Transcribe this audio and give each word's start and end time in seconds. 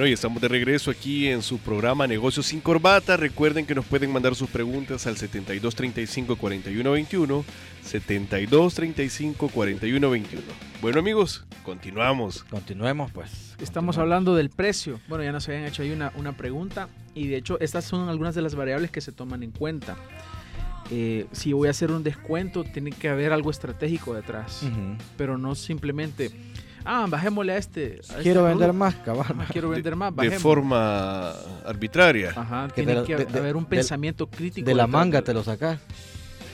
Bueno, 0.00 0.08
y 0.08 0.14
estamos 0.14 0.40
de 0.40 0.48
regreso 0.48 0.90
aquí 0.90 1.28
en 1.28 1.42
su 1.42 1.58
programa 1.58 2.06
Negocios 2.06 2.46
sin 2.46 2.62
Corbata. 2.62 3.18
Recuerden 3.18 3.66
que 3.66 3.74
nos 3.74 3.84
pueden 3.84 4.10
mandar 4.10 4.34
sus 4.34 4.48
preguntas 4.48 5.06
al 5.06 5.18
7235 5.18 6.36
4121, 6.36 7.44
7235 7.82 9.48
4121. 9.48 10.42
Bueno, 10.80 11.00
amigos, 11.00 11.44
continuamos. 11.64 12.44
Continuemos, 12.44 13.12
pues. 13.12 13.54
Estamos 13.60 13.98
hablando 13.98 14.34
del 14.34 14.48
precio. 14.48 15.00
Bueno, 15.06 15.22
ya 15.22 15.32
nos 15.32 15.46
habían 15.50 15.66
hecho 15.66 15.82
ahí 15.82 15.90
una, 15.90 16.14
una 16.16 16.34
pregunta 16.34 16.88
y 17.14 17.26
de 17.26 17.36
hecho 17.36 17.60
estas 17.60 17.84
son 17.84 18.08
algunas 18.08 18.34
de 18.34 18.40
las 18.40 18.54
variables 18.54 18.90
que 18.90 19.02
se 19.02 19.12
toman 19.12 19.42
en 19.42 19.50
cuenta. 19.50 19.98
Eh, 20.92 21.26
si 21.30 21.52
voy 21.52 21.68
a 21.68 21.70
hacer 21.70 21.92
un 21.92 22.02
descuento, 22.02 22.64
tiene 22.64 22.90
que 22.90 23.08
haber 23.08 23.32
algo 23.32 23.50
estratégico 23.50 24.12
detrás, 24.14 24.62
pero 25.16 25.38
no 25.38 25.54
simplemente, 25.54 26.32
ah, 26.84 27.06
bajémosle 27.08 27.52
a 27.52 27.56
este. 27.56 27.82
a 27.82 28.00
este 28.00 28.22
Quiero 28.22 28.44
vender 28.44 28.72
más. 28.72 28.94
Ah, 29.06 29.46
quiero 29.52 29.68
vender 29.70 29.96
más, 29.96 30.10
De 30.10 30.16
bajemos. 30.16 30.42
forma 30.42 31.32
arbitraria. 31.66 32.32
Ajá, 32.36 32.68
Que 32.68 32.74
tiene 32.74 32.92
de 32.94 33.00
la- 33.00 33.06
que 33.06 33.16
de- 33.16 33.24
de- 33.26 33.38
haber 33.38 33.56
un 33.56 33.64
de- 33.64 33.70
pensamiento 33.70 34.26
crítico. 34.28 34.66
De 34.66 34.74
la 34.74 34.84
detrás 34.84 35.00
manga 35.00 35.18
de- 35.18 35.24
te 35.24 35.34
lo 35.34 35.42
sacas. 35.44 35.78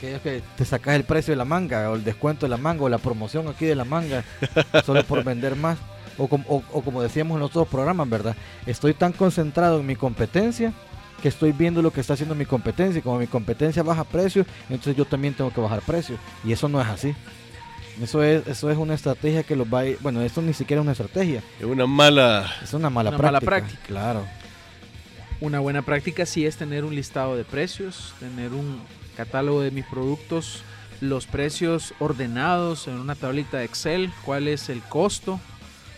Que 0.01 0.15
es 0.15 0.21
que 0.21 0.43
te 0.55 0.63
sacas 0.65 0.95
el 0.95 1.03
precio 1.05 1.31
de 1.31 1.37
la 1.37 1.45
manga, 1.45 1.89
o 1.89 1.95
el 1.95 2.03
descuento 2.03 2.45
de 2.45 2.49
la 2.51 2.57
manga, 2.57 2.83
o 2.83 2.89
la 2.89 2.99
promoción 2.99 3.47
aquí 3.47 3.65
de 3.65 3.73
la 3.75 3.83
manga, 3.85 4.23
solo 4.85 5.03
por 5.03 5.23
vender 5.23 5.55
más. 5.55 5.77
O, 6.19 6.27
com- 6.27 6.43
o- 6.47 6.63
o 6.73 6.81
como 6.81 7.01
decíamos 7.01 7.35
en 7.35 7.41
los 7.41 7.49
otros 7.51 7.67
programas, 7.67 8.09
¿verdad? 8.09 8.35
Estoy 8.65 8.93
tan 8.93 9.11
concentrado 9.13 9.79
en 9.79 9.85
mi 9.85 9.95
competencia 9.95 10.73
que 11.21 11.29
estoy 11.29 11.51
viendo 11.51 11.81
lo 11.81 11.89
que 11.91 12.01
está 12.01 12.13
haciendo 12.13 12.35
mi 12.35 12.45
competencia. 12.45 12.99
Y 12.99 13.01
como 13.01 13.17
mi 13.19 13.25
competencia 13.27 13.81
baja 13.83 14.03
precio, 14.03 14.45
entonces 14.69 14.95
yo 14.95 15.05
también 15.05 15.33
tengo 15.33 15.51
que 15.51 15.61
bajar 15.61 15.81
precio. 15.81 16.15
Y 16.43 16.51
eso 16.51 16.67
no 16.69 16.79
es 16.81 16.87
así. 16.87 17.15
Eso 18.01 18.21
es, 18.23 18.45
eso 18.47 18.69
es 18.69 18.77
una 18.77 18.93
estrategia 18.93 19.43
que 19.43 19.55
los 19.55 19.67
va 19.71 19.79
a 19.79 19.85
ir- 19.85 19.97
Bueno, 20.01 20.21
esto 20.21 20.41
ni 20.41 20.53
siquiera 20.53 20.81
es 20.81 20.83
una 20.83 20.91
estrategia. 20.91 21.41
Es 21.59 21.65
una 21.65 21.87
mala... 21.87 22.51
Es 22.63 22.73
una 22.73 22.89
mala 22.89 23.09
Una 23.09 23.17
práctica. 23.17 23.31
mala 23.31 23.39
práctica. 23.39 23.81
Claro. 23.87 24.25
Una 25.39 25.59
buena 25.59 25.81
práctica 25.83 26.25
sí 26.25 26.45
es 26.45 26.57
tener 26.57 26.83
un 26.83 26.95
listado 26.95 27.35
de 27.35 27.43
precios, 27.43 28.13
tener 28.19 28.53
un 28.53 28.81
catálogo 29.15 29.61
de 29.61 29.71
mis 29.71 29.85
productos, 29.85 30.63
los 31.01 31.27
precios 31.27 31.93
ordenados 31.99 32.87
en 32.87 32.95
una 32.99 33.13
tablita 33.15 33.57
de 33.57 33.65
Excel, 33.65 34.11
cuál 34.25 34.47
es 34.47 34.69
el 34.69 34.81
costo, 34.81 35.39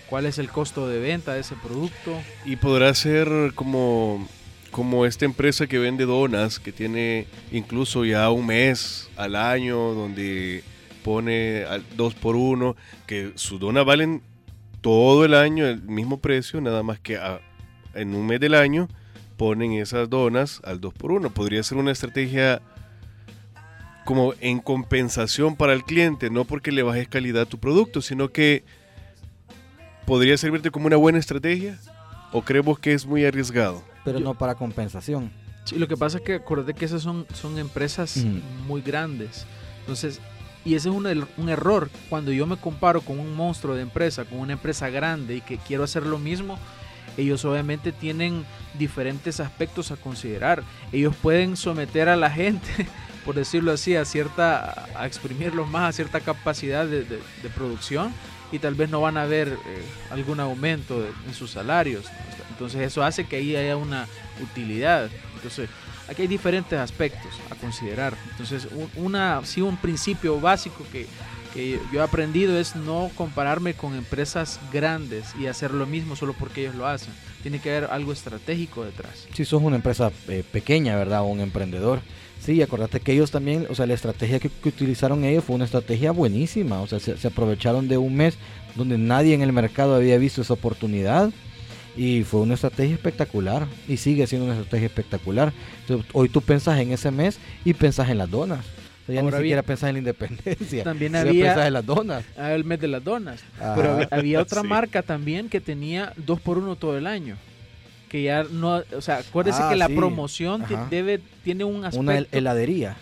cuál 0.09 0.25
es 0.25 0.39
el 0.39 0.49
costo 0.49 0.87
de 0.89 0.99
venta 0.99 1.33
de 1.33 1.41
ese 1.41 1.55
producto. 1.55 2.17
Y 2.45 2.57
podrá 2.57 2.93
ser 2.93 3.29
como, 3.55 4.27
como 4.71 5.05
esta 5.05 5.23
empresa 5.23 5.67
que 5.67 5.79
vende 5.79 6.05
donas, 6.05 6.59
que 6.59 6.73
tiene 6.73 7.27
incluso 7.51 8.03
ya 8.03 8.29
un 8.29 8.45
mes 8.45 9.09
al 9.15 9.35
año, 9.37 9.77
donde 9.93 10.63
pone 11.03 11.63
al 11.65 11.83
dos 11.97 12.13
por 12.15 12.35
uno, 12.35 12.75
que 13.07 13.31
sus 13.35 13.59
donas 13.59 13.85
valen 13.85 14.21
todo 14.81 15.25
el 15.25 15.33
año 15.33 15.65
el 15.65 15.81
mismo 15.81 16.19
precio, 16.19 16.61
nada 16.61 16.83
más 16.83 16.99
que 16.99 17.17
a- 17.17 17.41
en 17.93 18.15
un 18.15 18.25
mes 18.27 18.39
del 18.39 18.53
año 18.55 18.87
ponen 19.37 19.71
esas 19.73 20.09
donas 20.09 20.61
al 20.63 20.79
2 20.81 20.93
por 20.93 21.11
1 21.11 21.29
Podría 21.29 21.63
ser 21.63 21.77
una 21.77 21.91
estrategia 21.91 22.61
como 24.05 24.33
en 24.41 24.59
compensación 24.59 25.55
para 25.55 25.73
el 25.73 25.83
cliente, 25.83 26.29
no 26.29 26.43
porque 26.45 26.71
le 26.71 26.83
bajes 26.83 27.07
calidad 27.07 27.43
a 27.43 27.45
tu 27.45 27.57
producto, 27.59 28.01
sino 28.01 28.29
que 28.29 28.63
podría 30.05 30.37
servirte 30.37 30.71
como 30.71 30.87
una 30.87 30.95
buena 30.97 31.19
estrategia 31.19 31.77
o 32.31 32.41
creemos 32.41 32.79
que 32.79 32.93
es 32.93 33.05
muy 33.05 33.23
arriesgado. 33.25 33.83
Pero 34.03 34.19
Yo- 34.19 34.25
no 34.25 34.33
para 34.37 34.55
compensación. 34.55 35.31
Sí, 35.65 35.77
lo 35.77 35.87
que 35.87 35.97
pasa 35.97 36.17
es 36.17 36.23
que 36.23 36.35
acuérdate 36.35 36.73
que 36.73 36.85
esas 36.85 37.03
son, 37.03 37.27
son 37.33 37.59
empresas 37.59 38.17
muy 38.65 38.81
grandes. 38.81 39.45
Entonces, 39.81 40.19
y 40.65 40.75
ese 40.75 40.89
es 40.89 40.95
un, 40.95 41.05
er- 41.05 41.27
un 41.37 41.49
error. 41.49 41.89
Cuando 42.09 42.31
yo 42.31 42.45
me 42.45 42.57
comparo 42.57 43.01
con 43.01 43.19
un 43.19 43.35
monstruo 43.35 43.75
de 43.75 43.81
empresa, 43.81 44.25
con 44.25 44.39
una 44.39 44.53
empresa 44.53 44.89
grande 44.89 45.35
y 45.37 45.41
que 45.41 45.57
quiero 45.57 45.83
hacer 45.83 46.05
lo 46.05 46.17
mismo, 46.19 46.59
ellos 47.17 47.43
obviamente 47.45 47.91
tienen 47.91 48.45
diferentes 48.77 49.39
aspectos 49.39 49.91
a 49.91 49.95
considerar. 49.97 50.63
Ellos 50.91 51.15
pueden 51.15 51.57
someter 51.57 52.07
a 52.09 52.15
la 52.15 52.29
gente, 52.29 52.87
por 53.25 53.35
decirlo 53.35 53.71
así, 53.71 53.95
a 53.95 54.05
cierta, 54.05 54.85
a 54.95 55.05
exprimirlos 55.05 55.67
más 55.67 55.89
a 55.89 55.91
cierta 55.93 56.19
capacidad 56.19 56.85
de, 56.85 57.05
producción 57.55 58.13
y 58.51 58.59
tal 58.59 58.75
vez 58.75 58.89
no 58.89 59.01
van 59.01 59.17
a 59.17 59.25
ver 59.25 59.49
eh, 59.49 59.83
algún 60.11 60.39
aumento 60.39 61.05
en 61.27 61.33
sus 61.33 61.51
salarios. 61.51 62.05
Entonces 62.51 62.81
eso 62.81 63.03
hace 63.03 63.25
que 63.25 63.37
ahí 63.37 63.55
haya 63.55 63.75
una 63.77 64.07
utilidad. 64.41 65.09
Entonces 65.35 65.69
aquí 66.09 66.23
hay 66.23 66.27
diferentes 66.27 66.77
aspectos 66.77 67.31
a 67.49 67.55
considerar. 67.55 68.15
Entonces 68.31 68.67
un, 68.71 68.89
una, 69.05 69.41
sí, 69.45 69.61
un 69.61 69.77
principio 69.77 70.39
básico 70.39 70.85
que, 70.91 71.07
que 71.53 71.79
yo 71.91 71.99
he 71.99 72.03
aprendido 72.03 72.57
es 72.59 72.75
no 72.75 73.09
compararme 73.15 73.73
con 73.73 73.95
empresas 73.95 74.59
grandes 74.71 75.33
y 75.39 75.47
hacer 75.47 75.71
lo 75.71 75.85
mismo 75.85 76.15
solo 76.15 76.33
porque 76.33 76.61
ellos 76.61 76.75
lo 76.75 76.87
hacen. 76.87 77.13
Tiene 77.41 77.59
que 77.59 77.69
haber 77.75 77.91
algo 77.91 78.11
estratégico 78.11 78.83
detrás. 78.83 79.27
Si 79.33 79.45
sos 79.45 79.61
una 79.61 79.77
empresa 79.77 80.11
eh, 80.27 80.43
pequeña, 80.51 80.95
¿verdad? 80.95 81.21
O 81.21 81.25
un 81.25 81.39
emprendedor. 81.39 82.01
Sí, 82.39 82.61
acordate 82.61 83.01
que 83.01 83.11
ellos 83.11 83.31
también, 83.31 83.67
o 83.69 83.75
sea, 83.75 83.85
la 83.85 83.93
estrategia 83.93 84.39
que, 84.39 84.49
que 84.49 84.69
utilizaron 84.69 85.25
ellos 85.25 85.43
fue 85.43 85.55
una 85.55 85.65
estrategia 85.65 86.11
buenísima. 86.11 86.81
O 86.81 86.87
sea, 86.87 86.99
se, 86.99 87.17
se 87.17 87.27
aprovecharon 87.27 87.87
de 87.87 87.97
un 87.97 88.15
mes 88.15 88.37
donde 88.75 88.97
nadie 88.97 89.33
en 89.33 89.41
el 89.41 89.51
mercado 89.51 89.95
había 89.95 90.17
visto 90.17 90.41
esa 90.41 90.53
oportunidad. 90.53 91.31
Y 92.01 92.23
fue 92.23 92.39
una 92.39 92.53
estrategia 92.53 92.95
espectacular. 92.95 93.67
Y 93.87 93.97
sigue 93.97 94.25
siendo 94.25 94.45
una 94.45 94.55
estrategia 94.55 94.85
espectacular. 94.87 95.51
Entonces, 95.81 96.09
hoy 96.13 96.29
tú 96.29 96.39
pensás 96.41 96.79
en 96.79 96.91
ese 96.93 97.11
mes 97.11 97.39
y 97.65 97.73
pensás 97.73 98.09
en 98.09 98.17
las 98.19 98.31
donas. 98.31 98.65
O 99.03 99.05
sea, 99.07 99.15
ya 99.15 99.21
Ahora 99.21 99.37
ni 99.39 99.43
siquiera 99.43 99.61
bien, 99.61 99.67
pensás 99.67 99.89
en 99.89 99.93
la 99.95 99.99
independencia. 99.99 100.83
también 100.85 101.15
había- 101.15 101.45
pensás 101.47 101.67
en 101.67 101.73
las 101.73 101.85
donas. 101.85 102.23
Ah, 102.37 102.53
el 102.53 102.63
mes 102.63 102.79
de 102.79 102.87
las 102.87 103.03
donas. 103.03 103.41
Ajá. 103.59 103.75
Pero 103.75 103.91
había, 103.93 104.07
había 104.11 104.39
otra 104.41 104.61
Sí. 104.61 104.67
marca 104.67 105.01
también 105.01 105.49
que 105.49 105.59
tenía 105.59 106.13
dos 106.15 106.39
por 106.39 106.57
uno 106.57 106.75
todo 106.77 106.97
el 106.97 107.05
año. 107.05 107.35
Que 108.07 108.23
ya 108.23 108.43
no, 108.43 108.81
o 108.95 109.01
sea, 109.01 109.17
acuérdese 109.17 109.59
Ah, 109.61 109.69
que 109.69 109.75
la 109.75 109.87
sí. 109.87 109.93
promoción 109.95 110.63
debe, 110.89 111.19
tiene 111.43 111.63
un 111.65 111.83
aspecto. 111.83 111.99
Una 111.99 112.17
hel- 112.19 112.27
heladería. 112.31 112.95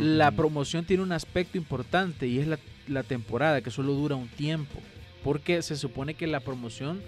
La 0.00 0.30
promoción 0.30 0.84
tiene 0.86 1.02
un 1.02 1.12
aspecto 1.12 1.58
importante 1.58 2.26
y 2.26 2.38
es 2.38 2.46
la, 2.48 2.58
la 2.88 3.02
temporada 3.02 3.60
que 3.60 3.70
solo 3.70 3.92
dura 3.92 4.16
un 4.16 4.28
tiempo. 4.28 4.80
Porque 5.22 5.60
se 5.62 5.76
supone 5.76 6.14
que 6.14 6.26
la 6.26 6.40
promoción 6.40 7.00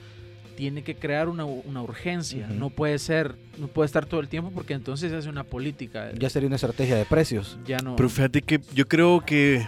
tiene 0.57 0.83
que 0.83 0.95
crear 0.95 1.29
una, 1.29 1.45
una 1.45 1.83
urgencia. 1.83 2.47
No 2.47 2.71
puede 2.71 2.99
ser, 2.99 3.35
no 3.59 3.69
puede 3.69 3.87
estar 3.87 4.07
todo 4.07 4.21
el 4.21 4.29
tiempo 4.29 4.51
porque 4.53 4.75
entonces 4.75 5.11
se 5.11 5.17
hace 5.17 5.29
una 5.29 5.45
política. 5.45 6.11
Ya 6.19 6.31
sería 6.31 6.47
una 6.47 6.57
estrategia 6.57 6.97
de 6.97 7.05
precios. 7.05 7.59
ya 7.67 7.79
no. 7.79 7.97
Pero 7.97 8.09
fíjate 8.09 8.43
que 8.43 8.61
yo 8.75 8.87
creo 8.87 9.25
que 9.25 9.67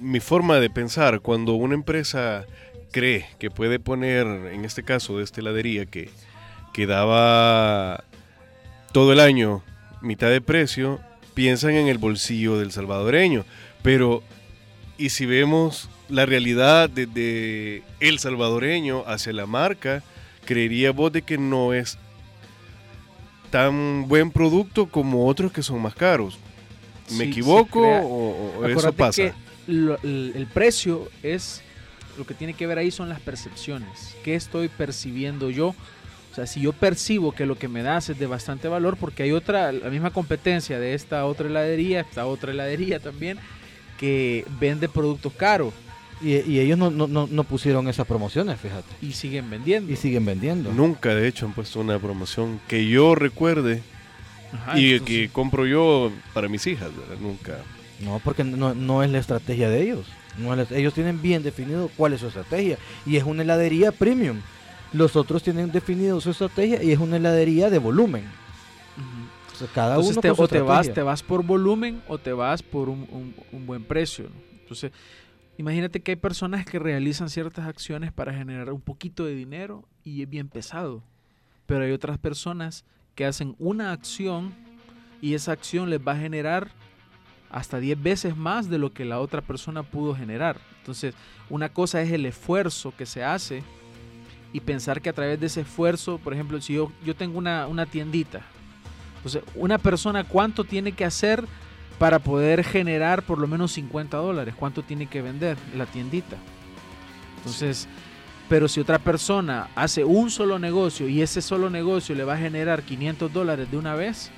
mi 0.00 0.20
forma 0.20 0.58
de 0.60 0.70
pensar, 0.70 1.20
cuando 1.20 1.54
una 1.54 1.74
empresa 1.74 2.46
cree 2.90 3.26
que 3.38 3.50
puede 3.50 3.78
poner, 3.78 4.26
en 4.26 4.64
este 4.64 4.82
caso 4.82 5.18
de 5.18 5.24
esta 5.24 5.40
heladería, 5.40 5.86
que, 5.86 6.10
que 6.72 6.86
daba 6.86 8.04
todo 8.92 9.12
el 9.12 9.20
año 9.20 9.62
mitad 10.00 10.30
de 10.30 10.40
precio, 10.40 11.00
piensan 11.34 11.72
en 11.72 11.88
el 11.88 11.98
bolsillo 11.98 12.58
del 12.58 12.72
salvadoreño. 12.72 13.44
Pero, 13.82 14.22
y 14.96 15.10
si 15.10 15.26
vemos 15.26 15.88
la 16.08 16.26
realidad 16.26 16.88
desde 16.90 17.82
el 18.00 18.18
salvadoreño 18.18 19.04
hacia 19.06 19.32
la 19.32 19.46
marca, 19.46 20.02
creería 20.44 20.90
vos 20.92 21.12
de 21.12 21.22
que 21.22 21.36
no 21.38 21.72
es 21.74 21.98
tan 23.50 24.06
buen 24.08 24.30
producto 24.30 24.86
como 24.86 25.26
otros 25.26 25.52
que 25.52 25.62
son 25.62 25.80
más 25.80 25.94
caros. 25.94 26.38
¿Me 27.10 27.24
Sí, 27.24 27.30
equivoco 27.30 27.80
o, 27.80 28.58
o 28.58 28.66
eso 28.68 28.92
pasa? 28.92 29.22
que 29.22 29.32
lo- 29.66 29.98
el, 30.02 30.32
el 30.34 30.46
precio 30.46 31.08
es 31.22 31.62
lo 32.18 32.26
que 32.26 32.34
tiene 32.34 32.54
que 32.54 32.66
ver 32.66 32.78
ahí 32.78 32.90
son 32.90 33.08
las 33.08 33.20
percepciones. 33.20 34.14
¿Qué 34.24 34.34
estoy 34.34 34.68
percibiendo 34.68 35.50
yo? 35.50 35.68
O 35.68 36.34
sea, 36.34 36.46
si 36.46 36.60
yo 36.60 36.72
percibo 36.72 37.32
que 37.32 37.46
lo 37.46 37.56
que 37.56 37.68
me 37.68 37.82
das 37.82 38.10
es 38.10 38.18
de 38.18 38.26
bastante 38.26 38.68
valor, 38.68 38.96
porque 38.98 39.22
hay 39.22 39.32
otra, 39.32 39.72
la 39.72 39.88
misma 39.88 40.10
competencia 40.10 40.78
de 40.78 40.94
esta 40.94 41.24
otra 41.24 41.46
heladería, 41.48 42.00
esta 42.00 42.26
otra 42.26 42.52
heladería 42.52 42.98
también, 43.00 43.38
que 43.98 44.44
vende 44.60 44.88
productos 44.88 45.32
caros. 45.32 45.72
Y, 46.20 46.34
y 46.50 46.58
ellos 46.60 46.76
no, 46.78 46.90
no, 46.90 47.06
no, 47.06 47.28
no 47.30 47.44
pusieron 47.44 47.88
esas 47.88 48.06
promociones, 48.06 48.58
fíjate. 48.60 48.88
Y 49.00 49.12
siguen 49.12 49.48
vendiendo. 49.50 49.92
Y 49.92 49.96
siguen 49.96 50.24
vendiendo. 50.24 50.72
Nunca, 50.72 51.14
de 51.14 51.28
hecho, 51.28 51.46
han 51.46 51.52
puesto 51.52 51.78
una 51.80 51.98
promoción 51.98 52.60
que 52.66 52.88
yo 52.88 53.14
recuerde 53.14 53.82
Ajá, 54.52 54.78
y 54.78 54.94
entonces- 54.94 55.06
que 55.16 55.28
compro 55.32 55.66
yo 55.66 56.10
para 56.34 56.48
mis 56.48 56.66
hijas, 56.66 56.90
¿verdad? 56.96 57.16
Nunca. 57.20 57.58
No, 58.00 58.20
porque 58.24 58.42
no, 58.44 58.74
no 58.74 59.02
es 59.02 59.10
la 59.10 59.18
estrategia 59.18 59.68
de 59.70 59.82
ellos. 59.82 60.06
No 60.38 60.52
es 60.54 60.70
la- 60.70 60.76
ellos 60.76 60.94
tienen 60.94 61.20
bien 61.22 61.42
definido 61.42 61.90
cuál 61.96 62.12
es 62.14 62.20
su 62.20 62.26
estrategia. 62.28 62.78
Y 63.06 63.16
es 63.16 63.24
una 63.24 63.42
heladería 63.42 63.92
premium. 63.92 64.38
Los 64.92 65.16
otros 65.16 65.42
tienen 65.42 65.70
definido 65.70 66.20
su 66.20 66.30
estrategia 66.30 66.82
y 66.82 66.90
es 66.92 66.98
una 66.98 67.16
heladería 67.16 67.70
de 67.70 67.78
volumen. 67.78 68.24
Ujú. 68.96 69.54
O 69.54 69.56
sea, 69.58 69.68
cada 69.74 69.90
Entonces 69.96 70.12
uno 70.16 70.20
te- 70.22 70.28
con 70.28 70.36
su 70.36 70.42
o 70.42 70.48
te 70.48 70.60
vas, 70.60 70.92
te 70.94 71.02
vas 71.02 71.22
por 71.22 71.44
volumen 71.44 72.00
o 72.08 72.18
te 72.18 72.32
vas 72.32 72.62
por 72.62 72.88
un, 72.88 73.06
un- 73.10 73.34
un 73.52 73.66
buen 73.66 73.84
precio. 73.84 74.24
¿no? 74.24 74.30
Entonces, 74.62 74.92
imagínate 75.58 76.00
que 76.00 76.12
hay 76.12 76.16
personas 76.16 76.64
que 76.64 76.78
realizan 76.78 77.28
ciertas 77.28 77.66
acciones 77.66 78.12
para 78.12 78.32
generar 78.32 78.72
un 78.72 78.80
poquito 78.80 79.26
de 79.26 79.34
dinero 79.34 79.84
y 80.04 80.22
es 80.22 80.30
bien 80.30 80.48
pesado. 80.48 81.02
Pero 81.66 81.84
hay 81.84 81.92
otras 81.92 82.16
personas 82.16 82.84
que 83.14 83.26
hacen 83.26 83.54
una 83.58 83.92
acción 83.92 84.54
y 85.20 85.34
esa 85.34 85.52
acción 85.52 85.90
les 85.90 86.00
va 86.00 86.12
a 86.12 86.18
generar 86.18 86.70
hasta 87.50 87.80
10 87.80 88.00
veces 88.00 88.36
más 88.36 88.70
de 88.70 88.78
lo 88.78 88.92
que 88.92 89.04
la 89.04 89.18
otra 89.20 89.42
persona 89.42 89.82
pudo 89.82 90.14
generar. 90.14 90.58
Entonces, 90.78 91.14
una 91.50 91.68
cosa 91.68 92.00
es 92.02 92.12
el 92.12 92.24
esfuerzo 92.24 92.94
que 92.96 93.04
se 93.04 93.24
hace 93.24 93.62
y 94.52 94.60
pensar 94.60 95.02
que 95.02 95.08
a 95.08 95.12
través 95.12 95.40
de 95.40 95.46
ese 95.46 95.62
esfuerzo, 95.62 96.18
por 96.18 96.32
ejemplo, 96.32 96.60
si 96.60 96.74
yo, 96.74 96.92
tengo 97.16 97.36
una, 97.36 97.66
una 97.66 97.84
tiendita, 97.84 98.42
entonces, 99.16 99.42
una 99.56 99.78
persona, 99.78 100.22
¿cuánto 100.22 100.62
tiene 100.62 100.92
que 100.92 101.04
hacer 101.04 101.44
para 101.98 102.18
poder 102.18 102.64
generar 102.64 103.22
por 103.22 103.38
lo 103.38 103.46
menos 103.46 103.72
50 103.72 104.16
dólares? 104.16 104.54
¿Cuánto 104.56 104.82
tiene 104.82 105.06
que 105.06 105.22
vender 105.22 105.56
la 105.76 105.86
tiendita? 105.86 106.36
Entonces, 107.38 107.88
pero 108.48 108.68
si 108.68 108.80
otra 108.80 108.98
persona 108.98 109.68
hace 109.74 110.04
un 110.04 110.30
solo 110.30 110.58
negocio 110.58 111.08
y 111.08 111.22
ese 111.22 111.42
solo 111.42 111.70
negocio 111.70 112.14
le 112.14 112.24
va 112.24 112.34
a 112.34 112.38
generar 112.38 112.82
500 112.82 113.32
dólares 113.32 113.70
de 113.70 113.76
una 113.76 113.94
vez, 113.94 114.30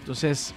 entonces 0.00 0.54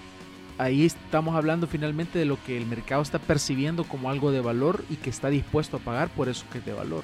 ahí 0.57 0.85
estamos 0.85 1.35
hablando 1.35 1.67
finalmente 1.67 2.19
de 2.19 2.25
lo 2.25 2.41
que 2.43 2.57
el 2.57 2.65
mercado 2.65 3.01
está 3.01 3.19
percibiendo 3.19 3.83
como 3.83 4.09
algo 4.09 4.31
de 4.31 4.41
valor 4.41 4.83
y 4.89 4.95
que 4.95 5.09
está 5.09 5.29
dispuesto 5.29 5.77
a 5.77 5.79
pagar 5.79 6.09
por 6.09 6.29
eso 6.29 6.45
que 6.51 6.57
es 6.57 6.65
de 6.65 6.73
valor. 6.73 7.03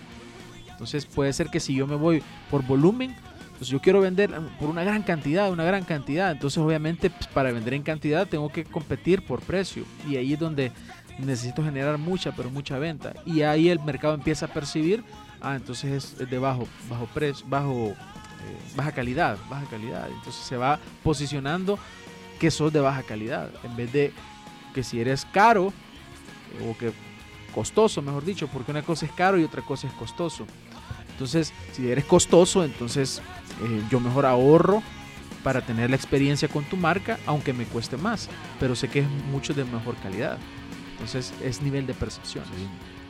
Entonces 0.70 1.06
puede 1.06 1.34
ser 1.34 1.48
que 1.48 1.60
si 1.60 1.74
yo 1.74 1.88
me 1.88 1.96
voy 1.96 2.22
por 2.52 2.64
volumen, 2.64 3.16
pues 3.58 3.70
yo 3.70 3.80
quiero 3.82 4.02
vender 4.02 4.32
por 4.60 4.70
una 4.70 4.84
gran 4.84 5.04
cantidad, 5.04 5.52
una 5.52 5.64
gran 5.64 5.84
cantidad. 5.84 6.32
Entonces 6.32 6.58
obviamente 6.60 7.10
pues, 7.10 7.28
para 7.28 7.52
vender 7.52 7.74
en 7.74 7.84
cantidad 7.84 8.28
tengo 8.28 8.50
que 8.50 8.64
competir 8.64 9.26
por 9.26 9.42
precio. 9.42 9.84
Y 10.08 10.16
ahí 10.16 10.34
es 10.34 10.40
donde 10.40 10.72
necesito 11.18 11.64
generar 11.64 11.98
mucha, 11.98 12.32
pero 12.32 12.50
mucha 12.50 12.78
venta. 12.78 13.14
Y 13.26 13.42
ahí 13.42 13.70
el 13.70 13.80
mercado 13.80 14.14
empieza 14.14 14.46
a 14.46 14.50
percibir, 14.50 15.04
ah, 15.42 15.56
entonces 15.56 15.92
es, 16.14 16.22
es 16.22 16.30
de 16.30 16.38
bajo, 16.38 16.68
bajo 16.90 17.08
precio, 17.08 17.46
bajo, 17.48 17.90
eh, 17.90 17.96
baja 18.76 18.92
calidad, 18.92 19.38
baja 19.50 19.66
calidad. 19.66 20.08
Entonces 20.08 20.44
se 20.44 20.58
va 20.58 20.80
posicionando 21.04 21.80
que 22.40 22.52
sos 22.52 22.72
de 22.72 22.80
baja 22.80 23.02
calidad. 23.04 23.50
En 23.64 23.76
vez 23.76 23.92
de 23.92 24.14
que 24.76 24.84
si 24.84 25.02
eres 25.02 25.26
caro, 25.26 25.74
eh, 26.60 26.70
o 26.70 26.78
que 26.78 26.92
costoso, 27.54 28.04
mejor 28.04 28.24
dicho, 28.24 28.48
porque 28.48 28.70
una 28.70 28.84
cosa 28.84 29.08
es 29.08 29.12
caro 29.12 29.40
y 29.40 29.44
otra 29.44 29.64
cosa 29.64 29.88
es 29.88 29.94
costoso. 29.94 30.46
Entonces, 31.18 31.52
si 31.72 31.90
eres 31.90 32.06
costoso, 32.06 32.64
entonces 32.64 33.24
eh, 33.64 33.82
yo 33.90 34.00
mejor 34.00 34.26
ahorro 34.26 34.82
para 35.44 35.62
tener 35.62 35.90
la 35.90 35.96
experiencia 35.96 36.48
con 36.48 36.64
tu 36.66 36.76
marca, 36.78 37.18
aunque 37.26 37.54
me 37.54 37.66
cueste 37.66 37.96
más, 37.98 38.30
pero 38.60 38.76
sé 38.76 38.88
que 38.90 39.00
es 39.00 39.08
mucho 39.32 39.54
de 39.54 39.64
mejor 39.66 39.96
calidad. 39.98 40.38
Entonces, 40.94 41.34
es 41.44 41.62
nivel 41.62 41.86
de 41.88 41.94
percepción. 41.94 42.44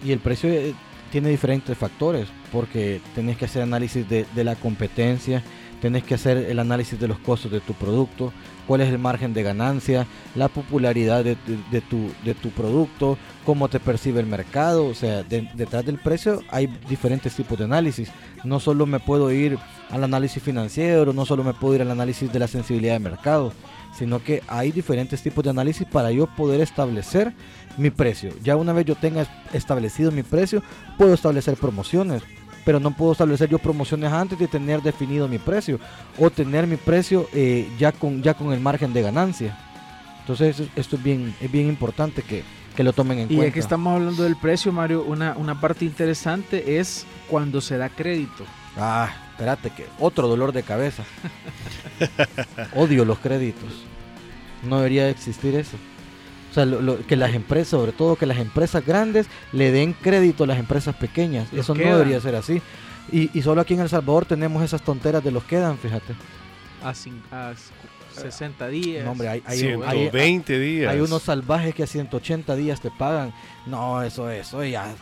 Y 0.06 0.12
el 0.12 0.20
precio 0.20 0.50
eh, 0.50 0.76
tiene 1.12 1.30
diferentes 1.30 1.76
factores, 1.78 2.28
porque 2.52 3.02
tenés 3.16 3.38
que 3.38 3.46
hacer 3.46 3.62
análisis 3.64 4.08
de, 4.08 4.26
de 4.36 4.44
la 4.44 4.56
competencia, 4.56 5.42
tenés 5.82 6.04
que 6.04 6.16
hacer 6.16 6.38
el 6.38 6.60
análisis 6.60 7.00
de 7.00 7.08
los 7.08 7.18
costos 7.20 7.52
de 7.52 7.60
tu 7.62 7.74
producto, 7.74 8.34
cuál 8.68 8.82
es 8.82 8.90
el 8.90 9.00
margen 9.00 9.34
de 9.34 9.42
ganancia, 9.44 10.06
la 10.36 10.50
popularidad 10.50 11.24
de, 11.24 11.36
de- 11.48 11.58
de 11.72 11.82
tu, 11.82 12.12
de 12.26 12.34
tu 12.36 12.50
producto, 12.50 13.18
cómo 13.46 13.70
te 13.70 13.80
percibe 13.80 14.20
el 14.20 14.26
mercado. 14.28 14.86
O 14.86 14.94
sea, 14.94 15.24
de- 15.24 15.50
detrás 15.54 15.86
del 15.86 15.98
precio 15.98 16.44
hay 16.50 16.68
diferentes 16.90 17.34
tipos 17.36 17.58
de 17.58 17.64
análisis. 17.64 18.10
No 18.44 18.60
solo 18.60 18.86
me 18.86 19.00
puedo 19.00 19.32
ir 19.32 19.58
al 19.90 20.04
análisis 20.04 20.42
financiero, 20.44 21.14
no 21.14 21.26
solo 21.26 21.44
me 21.44 21.54
puedo 21.54 21.76
ir 21.76 21.82
al 21.82 21.92
análisis 21.92 22.32
de 22.32 22.40
la 22.40 22.48
sensibilidad 22.48 22.94
de 22.94 23.00
mercado, 23.00 23.54
sino 23.98 24.22
que 24.24 24.44
hay 24.48 24.72
diferentes 24.72 25.22
tipos 25.24 25.44
de 25.44 25.50
análisis 25.50 25.88
para 25.88 26.12
yo 26.12 26.28
poder 26.28 26.62
establecer 26.62 27.34
mi 27.78 27.90
precio. 27.90 28.32
Ya 28.44 28.56
una 28.56 28.74
vez 28.74 28.86
yo 28.86 28.96
tenga 28.96 29.22
es- 29.24 29.30
establecido 29.54 30.12
mi 30.12 30.24
precio, 30.24 30.62
puedo 30.98 31.14
establecer 31.14 31.56
promociones, 31.56 32.22
pero 32.66 32.80
no 32.80 32.92
puedo 32.92 33.14
establecer 33.14 33.50
yo 33.50 33.60
promociones 33.60 34.12
antes 34.12 34.38
de 34.38 34.48
tener 34.48 34.82
definido 34.82 35.28
mi 35.28 35.38
precio 35.38 35.80
o 36.20 36.30
tener 36.30 36.68
mi 36.68 36.76
precio 36.76 37.28
eh, 37.34 37.68
ya 37.80 37.92
con 37.94 38.22
ya 38.22 38.34
con 38.34 38.52
el 38.52 38.60
margen 38.60 38.92
de 38.94 39.02
ganancia. 39.02 39.58
Entonces 40.20 40.62
esto 40.76 40.98
es 40.98 41.04
bien 41.04 41.34
es 41.40 41.50
bien 41.50 41.68
importante 41.70 42.22
que, 42.24 42.44
que 42.76 42.84
lo 42.84 42.92
tomen 42.92 43.20
en 43.20 43.24
Y 43.32 43.36
cuenta. 43.36 43.46
ya 43.46 43.54
que 43.54 43.60
estamos 43.62 43.94
hablando 43.96 44.24
del 44.24 44.36
precio, 44.36 44.74
Mario, 44.74 45.04
una, 45.08 45.36
una 45.38 45.60
parte 45.62 45.86
interesante 45.86 46.78
es 46.78 47.06
cuando 47.30 47.62
se 47.62 47.78
da 47.78 47.88
crédito. 47.90 48.44
Ah, 48.76 49.10
espérate 49.38 49.70
que 49.70 49.86
otro 50.00 50.28
dolor 50.28 50.52
de 50.52 50.64
cabeza. 50.64 51.04
Odio 52.76 53.06
los 53.06 53.20
créditos. 53.20 53.72
No 54.64 54.78
debería 54.78 55.10
existir 55.10 55.56
eso. 55.56 55.78
O 56.52 56.54
sea, 56.54 56.66
lo- 56.66 56.82
lo- 56.82 57.06
que 57.06 57.16
las 57.16 57.34
empresas, 57.36 57.68
sobre 57.70 57.92
todo 57.92 58.16
que 58.16 58.26
las 58.26 58.38
empresas 58.40 58.84
grandes 58.86 59.28
le 59.54 59.72
den 59.72 59.94
crédito 59.94 60.46
a 60.46 60.48
las 60.48 60.58
empresas 60.60 60.96
pequeñas. 60.96 61.52
Los 61.54 61.66
eso 61.66 61.74
quedan. 61.76 61.90
no 61.92 61.98
debería 61.98 62.20
ser 62.22 62.36
así. 62.36 62.62
Y, 63.12 63.30
y 63.38 63.42
solo 63.44 63.62
aquí 63.62 63.76
en 63.76 63.82
El 63.82 63.90
Salvador 63.90 64.26
tenemos 64.26 64.64
esas 64.64 64.82
tonteras 64.82 65.24
de 65.24 65.32
los 65.32 65.44
quedan, 65.44 65.78
fíjate. 65.78 66.14
A, 66.84 66.92
cin- 66.94 67.22
a 67.32 67.54
60 68.20 68.68
días. 68.70 69.06
No, 69.06 69.12
hombre, 69.12 69.28
hay, 69.30 69.44
hay, 69.46 69.60
hay- 69.60 69.60
120 69.60 70.60
días. 70.60 70.92
hay 70.92 71.00
unos 71.00 71.22
salvajes 71.22 71.76
que 71.76 71.84
a 71.84 71.88
180 71.88 72.56
días 72.56 72.82
te 72.82 72.90
pagan. 72.90 73.34
No, 73.68 74.02
eso, 74.02 74.30
eso 74.32 74.64
ya. 74.64 74.96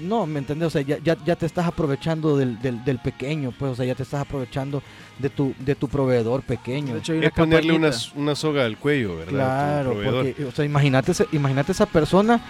No, 0.00 0.26
¿me 0.26 0.38
entiendes? 0.38 0.68
O 0.68 0.70
sea, 0.70 0.82
ya, 0.82 0.98
ya, 0.98 1.16
ya 1.24 1.36
te 1.36 1.46
estás 1.46 1.66
aprovechando 1.66 2.36
del, 2.36 2.60
del, 2.60 2.84
del 2.84 2.98
pequeño, 2.98 3.52
pues, 3.58 3.72
o 3.72 3.74
sea, 3.74 3.84
ya 3.84 3.94
te 3.94 4.02
estás 4.02 4.20
aprovechando 4.22 4.82
de 5.18 5.30
tu, 5.30 5.54
de 5.58 5.74
tu 5.74 5.88
proveedor 5.88 6.42
pequeño. 6.42 6.94
De 6.94 7.00
hecho, 7.00 7.12
hay 7.12 7.18
una 7.18 7.28
Es 7.28 7.32
ponerle 7.34 7.72
una, 7.72 7.90
una 8.14 8.34
soga 8.34 8.64
al 8.64 8.78
cuello, 8.78 9.16
¿verdad? 9.16 9.32
Claro, 9.32 9.94
porque, 9.94 10.44
o 10.44 10.52
sea, 10.52 10.64
imagínate, 10.64 11.12
imagínate 11.32 11.72
esa 11.72 11.86
persona, 11.86 12.40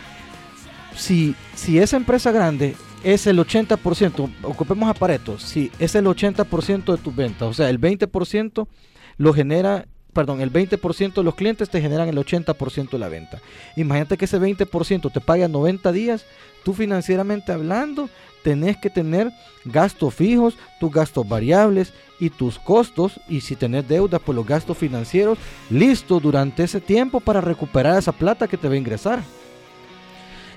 si, 0.97 1.35
si 1.55 1.79
esa 1.79 1.97
empresa 1.97 2.31
grande 2.33 2.77
es 3.03 3.27
el 3.27 3.39
80%, 3.39 4.31
ocupemos 4.43 4.89
a 4.89 4.95
Pareto, 4.95 5.39
si 5.39 5.71
es 5.79 5.95
el 5.95 6.07
80% 6.07 6.97
de 6.97 6.99
tus 6.99 7.15
ventas, 7.15 7.49
o 7.49 7.53
sea, 7.55 7.69
el 7.71 7.81
20% 7.81 8.67
lo 9.19 9.33
genera, 9.35 9.87
perdón, 10.13 10.41
el 10.41 10.53
20% 10.53 11.15
de 11.15 11.23
los 11.23 11.35
clientes 11.35 11.71
te 11.71 11.81
generan 11.81 12.09
el 12.09 12.17
80% 12.17 12.91
de 12.91 12.99
la 12.99 13.09
venta. 13.09 13.41
Imagínate 13.77 14.17
que 14.17 14.27
ese 14.27 14.39
20% 14.39 15.11
te 15.11 15.21
pague 15.21 15.45
a 15.45 15.49
90 15.49 15.91
días, 15.93 16.25
tú 16.65 16.75
financieramente 16.75 17.53
hablando, 17.53 18.09
tenés 18.43 18.77
que 18.77 18.91
tener 18.91 19.33
gastos 19.65 20.15
fijos, 20.15 20.57
tus 20.81 20.93
gastos 20.93 21.27
variables 21.29 21.93
y 22.21 22.31
tus 22.31 22.59
costos, 22.59 23.21
y 23.29 23.41
si 23.41 23.57
tenés 23.57 23.89
deuda, 23.89 24.19
pues 24.19 24.37
los 24.37 24.47
gastos 24.47 24.77
financieros, 24.77 25.39
listos 25.71 26.23
durante 26.23 26.63
ese 26.65 26.81
tiempo 26.81 27.21
para 27.21 27.41
recuperar 27.41 27.99
esa 27.99 28.13
plata 28.13 28.47
que 28.47 28.57
te 28.57 28.69
va 28.69 28.75
a 28.75 28.79
ingresar. 28.79 29.23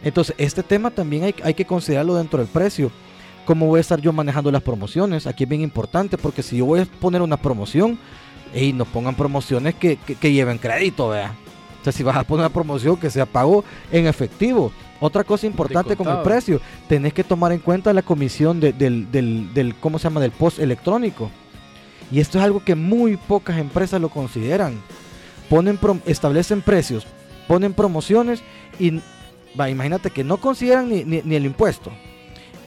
Entonces, 0.03 0.35
este 0.37 0.61
tema 0.61 0.91
también 0.91 1.23
hay, 1.23 1.35
hay 1.43 1.53
que 1.53 1.65
considerarlo 1.65 2.15
dentro 2.15 2.39
del 2.39 2.47
precio. 2.47 2.91
¿Cómo 3.45 3.67
voy 3.67 3.77
a 3.77 3.81
estar 3.81 4.01
yo 4.01 4.11
manejando 4.11 4.51
las 4.51 4.61
promociones? 4.61 5.27
Aquí 5.27 5.43
es 5.43 5.49
bien 5.49 5.61
importante 5.61 6.17
porque 6.17 6.43
si 6.43 6.57
yo 6.57 6.65
voy 6.65 6.81
a 6.81 6.85
poner 6.85 7.21
una 7.21 7.37
promoción, 7.37 7.97
y 8.53 8.73
no 8.73 8.85
pongan 8.85 9.15
promociones 9.15 9.75
que, 9.75 9.97
que- 9.97 10.15
que 10.15 10.31
lleven 10.31 10.57
crédito, 10.57 11.09
vea. 11.09 11.35
O 11.81 11.83
sea, 11.83 11.93
si 11.93 12.03
vas 12.03 12.15
a 12.17 12.23
poner 12.23 12.45
una 12.45 12.53
promoción 12.53 12.97
que 12.97 13.09
sea 13.09 13.25
pago 13.25 13.63
en 13.91 14.07
efectivo. 14.07 14.71
Otra 14.99 15.23
cosa 15.23 15.45
importante 15.45 15.95
con 15.95 16.07
el 16.07 16.23
precio, 16.23 16.61
tenés 16.87 17.13
que 17.13 17.23
tomar 17.23 17.51
en 17.51 17.59
cuenta 17.59 17.93
la 17.93 18.01
comisión 18.01 18.59
de- 18.59 18.73
del, 18.73 19.11
del, 19.11 19.53
del, 19.53 19.75
¿cómo 19.75 19.99
se 19.99 20.03
llama? 20.05 20.21
Del 20.21 20.31
post 20.31 20.59
electrónico. 20.59 21.29
Y 22.11 22.19
esto 22.19 22.37
es 22.37 22.43
algo 22.43 22.63
que 22.63 22.75
muy 22.75 23.17
pocas 23.17 23.57
empresas 23.57 23.99
lo 24.01 24.09
consideran. 24.09 24.81
Ponen 25.49 25.77
establecen 26.05 26.61
precios, 26.61 27.05
ponen 27.47 27.73
promociones 27.73 28.41
y 28.79 28.99
va, 29.59 29.69
imagínate 29.69 30.09
que 30.09 30.23
no 30.23 30.37
consideran 30.37 30.89
ni, 30.89 31.03
ni- 31.03 31.21
ni 31.23 31.35
el 31.35 31.45
impuesto. 31.45 31.91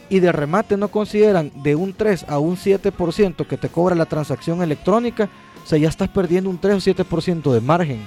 Y 0.09 0.19
de 0.19 0.31
remate 0.31 0.75
no 0.77 0.87
consideran 0.89 1.51
de 1.63 1.75
un 1.75 1.93
3 1.93 2.25
a 2.27 2.39
un 2.39 2.55
7% 2.57 3.45
que 3.45 3.57
te 3.57 3.69
cobra 3.69 3.95
la 3.95 4.05
transacción 4.07 4.61
electrónica. 4.63 5.29
O 5.63 5.67
sea, 5.67 5.77
ya 5.77 5.87
estás 5.89 6.09
perdiendo 6.09 6.49
un 6.49 6.57
3 6.57 6.75
o 6.75 6.79
7% 6.79 7.51
de 7.53 7.61
margen. 7.61 7.99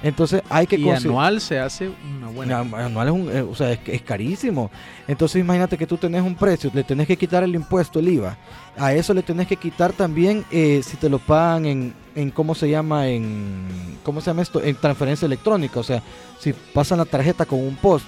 Entonces 0.00 0.42
hay 0.48 0.64
que 0.68 0.76
Y 0.76 0.88
anual 0.88 1.40
se 1.40 1.58
hace 1.58 1.90
una 2.16 2.28
buena. 2.28 2.60
anual 2.60 3.08
es, 3.08 3.12
un- 3.14 3.36
eh, 3.36 3.40
o 3.42 3.52
sea, 3.56 3.72
es, 3.72 3.80
es 3.86 4.02
carísimo. 4.02 4.70
Entonces 5.08 5.40
imagínate 5.40 5.76
que 5.76 5.88
tú 5.88 5.96
tenés 5.96 6.22
un 6.22 6.36
precio, 6.36 6.70
le 6.72 6.84
tenés 6.84 7.08
que 7.08 7.16
quitar 7.16 7.42
el 7.42 7.52
impuesto, 7.56 7.98
el 7.98 8.08
IVA. 8.10 8.36
A 8.76 8.92
eso 8.92 9.12
le 9.12 9.24
tenés 9.24 9.48
que 9.48 9.56
quitar 9.56 9.92
también 9.92 10.44
eh, 10.52 10.82
si 10.84 10.96
te 10.98 11.08
lo 11.08 11.18
pagan 11.18 11.66
en, 11.66 11.94
en, 12.14 12.30
¿cómo 12.30 12.54
se 12.54 12.70
llama? 12.70 13.08
En, 13.08 13.66
¿cómo 14.04 14.20
se 14.20 14.26
llama 14.30 14.42
esto? 14.42 14.62
En 14.62 14.76
transferencia 14.76 15.26
electrónica. 15.26 15.80
O 15.80 15.82
sea, 15.82 16.00
si 16.38 16.52
pasan 16.52 16.98
la 16.98 17.04
tarjeta 17.04 17.44
con 17.44 17.58
un 17.58 17.74
post 17.74 18.06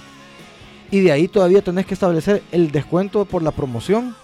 Y 0.91 0.99
de 0.99 1.11
ahí 1.11 1.27
todavía 1.27 1.61
tenés 1.61 1.85
que 1.85 1.93
establecer 1.93 2.43
el 2.51 2.71
descuento 2.71 3.23
por 3.25 3.41
la 3.43 3.51
promoción. 3.51 4.15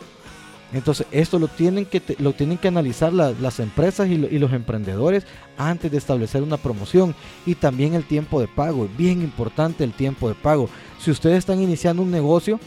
Entonces, 0.73 1.07
esto 1.11 1.39
lo 1.39 1.47
tienen 1.47 1.85
que, 1.85 2.01
lo 2.19 2.33
tienen 2.33 2.57
que 2.57 2.67
analizar 2.67 3.13
la- 3.13 3.31
las 3.31 3.61
empresas 3.61 4.09
y, 4.09 4.17
lo- 4.17 4.27
y 4.27 4.37
los 4.37 4.51
emprendedores 4.51 5.25
antes 5.57 5.89
de 5.89 5.97
establecer 5.97 6.43
una 6.43 6.57
promoción. 6.57 7.15
Y 7.45 7.55
también 7.55 7.93
el 7.93 8.03
tiempo 8.03 8.41
de 8.41 8.49
pago. 8.49 8.89
Bien 8.97 9.21
importante 9.21 9.85
el 9.85 9.93
tiempo 9.93 10.27
de 10.27 10.35
pago. 10.35 10.69
Si 10.99 11.09
ustedes 11.09 11.37
están 11.37 11.61
iniciando 11.61 12.01
un 12.03 12.11
negocio 12.11 12.59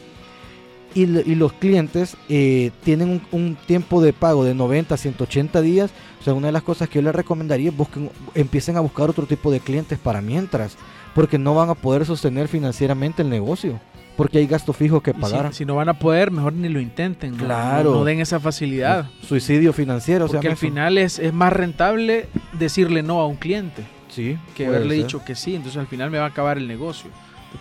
y, 0.95 1.05
los 1.07 1.53
clientes 1.53 2.17
eh, 2.31 2.71
tienen 2.83 3.11
un, 3.11 3.23
un 3.39 3.55
tiempo 3.67 4.01
de 4.03 4.13
pago 4.15 4.45
de 4.45 4.55
90 4.55 4.95
a 4.95 4.99
180 4.99 5.61
días, 5.61 5.91
o 6.21 6.25
sea, 6.25 6.33
una 6.35 6.47
de 6.49 6.53
las 6.53 6.63
cosas 6.63 6.89
que 6.89 6.97
yo 6.99 7.03
les 7.03 7.15
recomendaría 7.15 7.69
es 7.69 7.77
busquen, 7.77 8.11
empiecen 8.35 8.77
a 8.77 8.81
buscar 8.81 9.09
otro 9.11 9.27
tipo 9.27 9.51
de 9.53 9.61
clientes 9.61 9.99
para 9.99 10.21
mientras, 10.23 10.77
porque 11.15 11.39
no 11.39 11.55
van 11.55 11.71
a 11.71 11.75
poder 11.75 12.05
sostener 12.07 12.49
financieramente 12.49 13.23
el 13.23 13.29
negocio, 13.31 13.81
porque 14.17 14.39
hay 14.39 14.47
gastos 14.47 14.77
fijos 14.77 15.03
que 15.03 15.13
si- 15.13 15.21
pagar. 15.21 15.53
Si, 15.55 15.65
no 15.65 15.77
van 15.77 15.89
a 15.89 15.95
poder, 15.99 16.31
mejor 16.31 16.53
ni 16.53 16.69
lo 16.69 16.81
intenten. 16.81 17.37
Claro. 17.37 17.91
No, 17.91 17.97
no 18.01 18.05
den 18.05 18.21
esa 18.21 18.39
facilidad. 18.41 19.09
Suicidio 19.27 19.73
financiero, 19.73 20.27
Porque 20.27 20.47
al 20.49 20.53
eso. 20.55 20.61
final 20.61 20.99
es, 20.99 21.19
es 21.19 21.33
más 21.33 21.53
rentable 21.53 22.29
decirle 22.59 23.03
no 23.03 23.21
a 23.21 23.27
un 23.27 23.37
cliente 23.37 23.85
sí, 24.09 24.39
que 24.55 24.67
haberle 24.67 24.95
ser. 24.97 25.05
dicho 25.05 25.25
que 25.25 25.35
sí. 25.35 25.55
Entonces 25.55 25.79
al 25.81 25.87
final 25.87 26.11
me 26.11 26.19
va 26.19 26.25
a 26.25 26.29
acabar 26.29 26.59
el 26.59 26.69
negocio. 26.69 27.11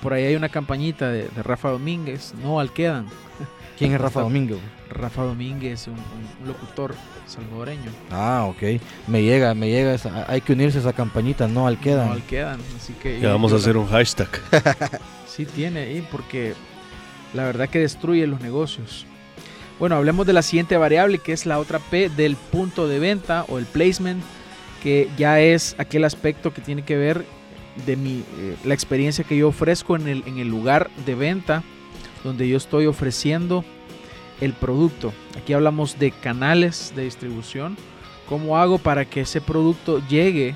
Por 0.02 0.14
ahí 0.14 0.24
hay 0.26 0.36
una 0.36 0.50
campañita 0.50 1.10
de, 1.10 1.30
de 1.30 1.44
Rafa 1.44 1.70
Domínguez, 1.70 2.34
no 2.44 2.60
al 2.60 2.72
quedan. 2.74 3.08
¿Quién 3.80 3.94
es 3.94 4.02
Rafa 4.02 4.20
Domingo? 4.22 4.58
Rafa 4.90 5.24
Domínguez, 5.24 5.88
un, 5.88 5.94
un 5.94 6.48
locutor 6.48 6.94
salvadoreño. 7.26 7.90
Ah, 8.12 8.46
ok. 8.50 8.82
Me 9.08 9.24
llega, 9.24 9.54
me 9.54 9.70
llega. 9.70 9.94
Esa, 9.94 10.26
hay 10.30 10.42
que 10.42 10.52
unirse 10.52 10.80
a 10.80 10.82
esa 10.82 10.94
campañita, 10.94 11.48
no 11.48 11.66
al 11.66 11.76
No 11.76 11.82
quedan. 11.82 12.10
al 12.12 12.24
quedan. 12.24 12.60
Así 12.76 12.92
que 13.02 13.22
Ya 13.22 13.30
vamos 13.30 13.54
a 13.54 13.56
hacer 13.56 13.78
un 13.78 13.88
hashtag. 13.88 14.30
Sí 15.28 15.46
tiene 15.46 15.80
ahí 15.80 16.06
porque 16.12 16.54
la 17.34 17.46
verdad 17.46 17.70
que 17.70 17.80
destruye 17.80 18.28
los 18.28 18.42
negocios. 18.42 19.06
Bueno, 19.80 19.96
hablemos 19.96 20.28
de 20.28 20.34
la 20.34 20.42
siguiente 20.42 20.76
variable 20.76 21.20
que 21.20 21.32
es 21.32 21.46
la 21.46 21.60
otra 21.60 21.80
P 21.80 22.10
del 22.10 22.36
punto 22.36 22.90
de 22.90 23.00
venta 23.00 23.46
o 23.48 23.58
el 23.58 23.66
placement, 23.66 24.22
que 24.84 25.08
ya 25.18 25.40
es 25.40 25.76
aquel 25.78 26.04
aspecto 26.04 26.54
que 26.54 26.60
tiene 26.60 26.84
que 26.84 26.98
ver 26.98 27.24
de 27.86 27.96
mi, 27.96 28.26
eh, 28.40 28.58
la 28.66 28.74
experiencia 28.74 29.24
que 29.24 29.38
yo 29.38 29.48
ofrezco 29.48 29.96
en 29.96 30.10
el, 30.10 30.24
en 30.28 30.40
el 30.40 30.50
lugar 30.50 30.90
de 31.06 31.16
venta 31.16 31.64
donde 32.24 32.48
yo 32.48 32.58
estoy 32.58 32.86
ofreciendo 32.86 33.64
el 34.42 34.54
producto. 34.54 35.14
Aquí 35.38 35.54
hablamos 35.54 36.00
de 36.00 36.12
canales 36.12 36.94
de 36.96 37.04
distribución. 37.04 37.78
¿Cómo 38.28 38.58
hago 38.58 38.78
para 38.78 39.06
que 39.06 39.22
ese 39.22 39.42
producto 39.42 40.02
llegue 40.08 40.56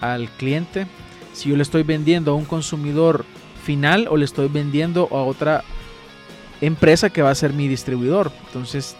al 0.00 0.28
cliente? 0.30 0.86
Si 1.32 1.48
yo 1.48 1.56
le 1.56 1.62
estoy 1.62 1.82
vendiendo 1.82 2.32
a 2.32 2.34
un 2.34 2.44
consumidor 2.44 3.24
final 3.64 4.06
o 4.10 4.16
le 4.16 4.24
estoy 4.24 4.48
vendiendo 4.48 5.08
a 5.10 5.22
otra 5.22 5.64
empresa 6.60 7.10
que 7.10 7.22
va 7.22 7.30
a 7.30 7.34
ser 7.34 7.52
mi 7.52 7.68
distribuidor. 7.68 8.30
Entonces 8.46 8.96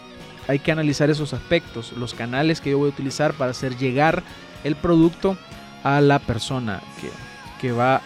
hay 0.47 0.59
que 0.59 0.71
analizar 0.71 1.09
esos 1.09 1.33
aspectos, 1.33 1.93
los 1.93 2.13
canales 2.13 2.61
que 2.61 2.71
yo 2.71 2.77
voy 2.77 2.89
a 2.89 2.93
utilizar 2.93 3.33
para 3.33 3.51
hacer 3.51 3.77
llegar 3.77 4.23
el 4.63 4.75
producto 4.75 5.37
a 5.83 6.01
la 6.01 6.19
persona 6.19 6.81
que, 7.01 7.09
que 7.61 7.71
va 7.71 8.01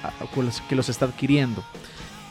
que 0.68 0.76
los 0.76 0.90
está 0.90 1.06
adquiriendo. 1.06 1.64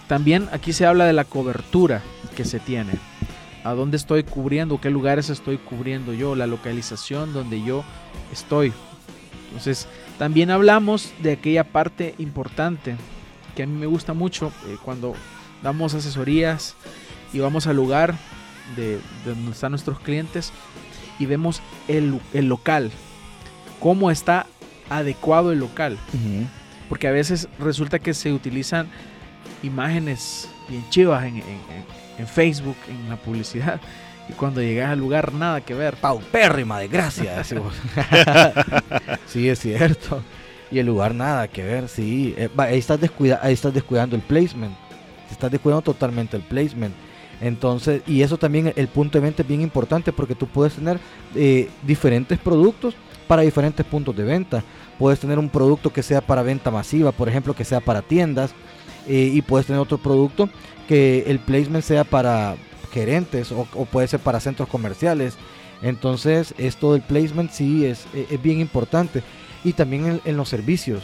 También 0.08 0.48
aquí 0.52 0.72
se 0.72 0.86
habla 0.86 1.04
de 1.04 1.12
la 1.12 1.24
cobertura 1.24 2.02
que 2.36 2.44
se 2.44 2.58
tiene. 2.58 2.94
A 3.64 3.74
dónde 3.74 3.96
estoy 3.96 4.24
cubriendo, 4.24 4.80
qué 4.80 4.90
lugares 4.90 5.30
estoy 5.30 5.58
cubriendo 5.58 6.12
yo, 6.12 6.34
la 6.34 6.46
localización 6.46 7.32
donde 7.32 7.62
yo 7.62 7.84
estoy. 8.32 8.72
Entonces, 9.48 9.86
también 10.18 10.50
hablamos 10.50 11.12
de 11.22 11.32
aquella 11.32 11.64
parte 11.64 12.14
importante 12.18 12.96
que 13.54 13.64
a 13.64 13.66
mí 13.66 13.78
me 13.78 13.86
gusta 13.86 14.14
mucho 14.14 14.52
eh, 14.66 14.76
cuando 14.84 15.14
damos 15.62 15.94
asesorías 15.94 16.74
y 17.32 17.40
vamos 17.40 17.66
al 17.66 17.76
lugar 17.76 18.14
de, 18.76 18.96
de 19.24 19.34
donde 19.34 19.50
están 19.50 19.72
nuestros 19.72 20.00
clientes 20.00 20.52
y 21.18 21.26
vemos 21.26 21.60
el, 21.88 22.20
el 22.32 22.46
local, 22.46 22.90
cómo 23.80 24.10
está 24.10 24.46
adecuado 24.88 25.52
el 25.52 25.58
local. 25.58 25.98
Porque 26.88 27.08
a 27.08 27.12
veces 27.12 27.48
resulta 27.58 27.98
que 27.98 28.14
se 28.14 28.32
utilizan 28.32 28.88
imágenes 29.62 30.48
bien 30.68 30.84
chivas 30.90 31.24
en, 31.24 31.36
en- 31.36 31.42
en- 31.42 31.98
en 32.18 32.26
Facebook, 32.26 32.76
en 32.88 33.08
la 33.08 33.16
publicidad. 33.16 33.80
Y 34.28 34.32
cuando 34.32 34.60
llegas 34.60 34.90
al 34.90 34.98
lugar, 34.98 35.32
nada 35.32 35.60
que 35.60 35.72
ver. 35.74 35.94
paupérrima 35.96 36.78
de 36.80 36.88
gracia. 36.88 37.36
decimos. 37.38 37.72
sí, 39.26 39.48
es 39.48 39.58
cierto. 39.60 40.22
Y 40.70 40.78
el 40.78 40.86
lugar 40.86 41.14
nada 41.14 41.48
que 41.48 41.62
ver, 41.62 41.88
sí. 41.88 42.34
Eh, 42.36 42.48
ahí, 42.58 42.78
estás 42.78 43.00
descuida- 43.00 43.40
ahí 43.42 43.54
estás 43.54 43.72
descuidando 43.72 44.16
el 44.16 44.22
placement. 44.22 44.74
Estás 45.30 45.50
descuidando 45.50 45.82
totalmente 45.82 46.36
el 46.36 46.42
placement. 46.42 46.94
Entonces, 47.40 48.02
y 48.06 48.22
eso 48.22 48.36
también, 48.36 48.72
el 48.74 48.88
punto 48.88 49.18
de 49.18 49.22
venta 49.22 49.42
es 49.42 49.48
bien 49.48 49.60
importante 49.60 50.12
porque 50.12 50.34
tú 50.34 50.46
puedes 50.46 50.74
tener 50.74 50.98
eh, 51.34 51.70
diferentes 51.86 52.38
productos 52.38 52.94
para 53.28 53.42
diferentes 53.42 53.86
puntos 53.86 54.16
de 54.16 54.24
venta. 54.24 54.62
Puedes 54.98 55.20
tener 55.20 55.38
un 55.38 55.48
producto 55.48 55.92
que 55.92 56.02
sea 56.02 56.20
para 56.20 56.42
venta 56.42 56.70
masiva, 56.70 57.12
por 57.12 57.28
ejemplo, 57.28 57.54
que 57.54 57.64
sea 57.64 57.80
para 57.80 58.02
tiendas. 58.02 58.52
Eh, 59.06 59.30
y 59.32 59.42
puedes 59.42 59.66
tener 59.66 59.80
otro 59.80 59.98
producto 59.98 60.48
que 60.86 61.24
el 61.26 61.38
placement 61.38 61.84
sea 61.84 62.04
para 62.04 62.56
gerentes 62.92 63.52
o, 63.52 63.64
puede 63.64 64.08
ser 64.08 64.20
para 64.20 64.40
centros 64.40 64.68
comerciales. 64.68 65.34
Entonces, 65.82 66.54
esto 66.58 66.92
del 66.92 67.02
placement 67.02 67.50
sí 67.50 67.84
es, 67.84 68.06
eh, 68.14 68.26
es 68.30 68.42
bien 68.42 68.60
importante. 68.60 69.22
Y 69.64 69.72
también 69.74 70.06
en, 70.06 70.20
en 70.24 70.36
los 70.36 70.48
servicios. 70.48 71.02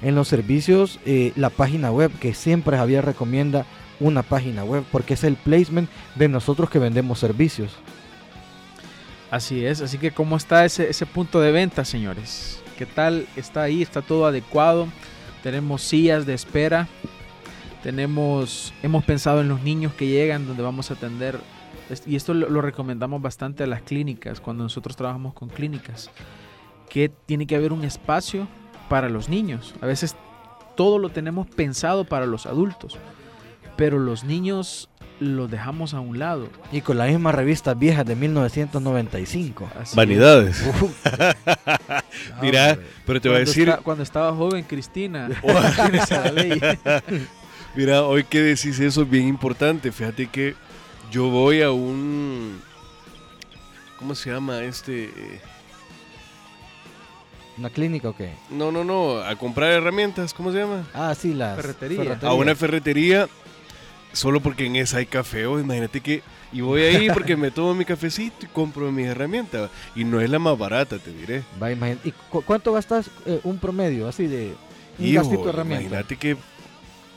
En 0.00 0.14
los 0.14 0.28
servicios, 0.28 1.00
eh, 1.06 1.32
la 1.34 1.50
página 1.50 1.90
web, 1.90 2.12
que 2.20 2.32
siempre 2.32 2.76
Javier 2.76 3.04
recomienda 3.04 3.66
una 4.00 4.22
página 4.22 4.64
web, 4.64 4.84
porque 4.92 5.14
es 5.14 5.24
el 5.24 5.34
placement 5.34 5.90
de 6.14 6.28
nosotros 6.28 6.70
que 6.70 6.78
vendemos 6.78 7.18
servicios. 7.18 7.72
Así 9.30 9.64
es, 9.64 9.80
así 9.82 9.98
que 9.98 10.12
¿cómo 10.12 10.36
está 10.36 10.64
ese, 10.64 10.88
ese 10.88 11.04
punto 11.04 11.40
de 11.40 11.52
venta, 11.52 11.84
señores? 11.84 12.62
¿Qué 12.78 12.86
tal? 12.86 13.26
¿Está 13.36 13.62
ahí? 13.62 13.82
¿Está 13.82 14.00
todo 14.00 14.24
adecuado? 14.24 14.86
Tenemos 15.42 15.82
sillas 15.82 16.26
de 16.26 16.34
espera. 16.34 16.88
Tenemos, 17.82 18.72
hemos 18.82 19.04
pensado 19.04 19.40
en 19.40 19.48
los 19.48 19.62
niños 19.62 19.92
que 19.94 20.06
llegan 20.06 20.46
donde 20.46 20.62
vamos 20.62 20.90
a 20.90 20.94
atender. 20.94 21.38
Y 22.06 22.16
esto 22.16 22.34
lo 22.34 22.60
recomendamos 22.60 23.22
bastante 23.22 23.64
a 23.64 23.66
las 23.66 23.82
clínicas, 23.82 24.40
cuando 24.40 24.64
nosotros 24.64 24.96
trabajamos 24.96 25.34
con 25.34 25.48
clínicas. 25.48 26.10
Que 26.90 27.08
tiene 27.08 27.46
que 27.46 27.56
haber 27.56 27.72
un 27.72 27.84
espacio 27.84 28.48
para 28.88 29.08
los 29.08 29.28
niños. 29.28 29.74
A 29.80 29.86
veces 29.86 30.16
todo 30.76 30.98
lo 30.98 31.10
tenemos 31.10 31.46
pensado 31.46 32.04
para 32.04 32.26
los 32.26 32.46
adultos. 32.46 32.98
Pero 33.76 33.98
los 33.98 34.24
niños 34.24 34.88
los 35.20 35.50
dejamos 35.50 35.94
a 35.94 36.00
un 36.00 36.18
lado. 36.18 36.48
Y 36.72 36.80
con 36.80 36.98
la 36.98 37.06
misma 37.06 37.32
revista 37.32 37.74
vieja 37.74 38.04
de 38.04 38.16
1995. 38.16 39.68
Así 39.80 39.96
Vanidades. 39.96 40.62
Mira, 42.42 42.72
Hombre. 42.72 42.86
pero 43.06 43.20
te 43.20 43.28
voy 43.28 43.36
a 43.36 43.40
Cuando 43.40 43.50
decir, 43.50 43.76
cuando 43.82 44.02
estaba 44.02 44.34
joven, 44.34 44.64
Cristina. 44.64 45.28
mira, 47.74 48.02
hoy 48.04 48.24
que 48.24 48.40
decís 48.40 48.78
eso 48.80 49.02
es 49.02 49.10
bien 49.10 49.28
importante. 49.28 49.92
Fíjate 49.92 50.26
que 50.26 50.54
yo 51.10 51.28
voy 51.28 51.62
a 51.62 51.70
un, 51.70 52.60
¿cómo 53.98 54.14
se 54.14 54.30
llama 54.30 54.62
este? 54.62 55.04
Eh, 55.04 55.40
¿Una 57.58 57.70
clínica 57.70 58.10
o 58.10 58.16
qué? 58.16 58.34
No, 58.50 58.70
no, 58.70 58.84
no, 58.84 59.18
a 59.18 59.34
comprar 59.34 59.72
herramientas, 59.72 60.32
¿cómo 60.32 60.52
se 60.52 60.58
llama? 60.58 60.86
Ah, 60.94 61.12
sí, 61.18 61.34
las 61.34 61.56
Ferretería. 61.56 62.18
A 62.22 62.34
una 62.34 62.54
ferretería, 62.54 63.28
solo 64.12 64.40
porque 64.40 64.66
en 64.66 64.76
esa 64.76 64.98
hay 64.98 65.06
café. 65.06 65.46
o 65.46 65.58
imagínate 65.60 66.00
que, 66.00 66.22
y 66.52 66.60
voy 66.60 66.82
ahí 66.82 67.08
porque 67.14 67.36
me 67.36 67.50
tomo 67.50 67.74
mi 67.74 67.84
cafecito 67.84 68.46
y 68.46 68.46
compro 68.46 68.90
mis 68.92 69.06
herramientas. 69.06 69.70
Y 69.94 70.04
no 70.04 70.20
es 70.20 70.28
la 70.30 70.38
más 70.38 70.56
barata, 70.58 70.98
te 70.98 71.12
diré. 71.12 71.42
Va, 71.62 71.70
imagina- 71.70 72.00
¿Y 72.04 72.12
cu- 72.30 72.42
cuánto 72.42 72.72
gastas 72.72 73.10
eh, 73.26 73.40
un 73.44 73.58
promedio 73.58 74.08
así 74.08 74.26
de 74.26 74.54
un 74.98 75.06
Hijo, 75.06 75.22
gastito 75.22 75.44
de 75.44 75.48
herramienta? 75.50 75.84
imagínate 75.86 76.16
que, 76.16 76.36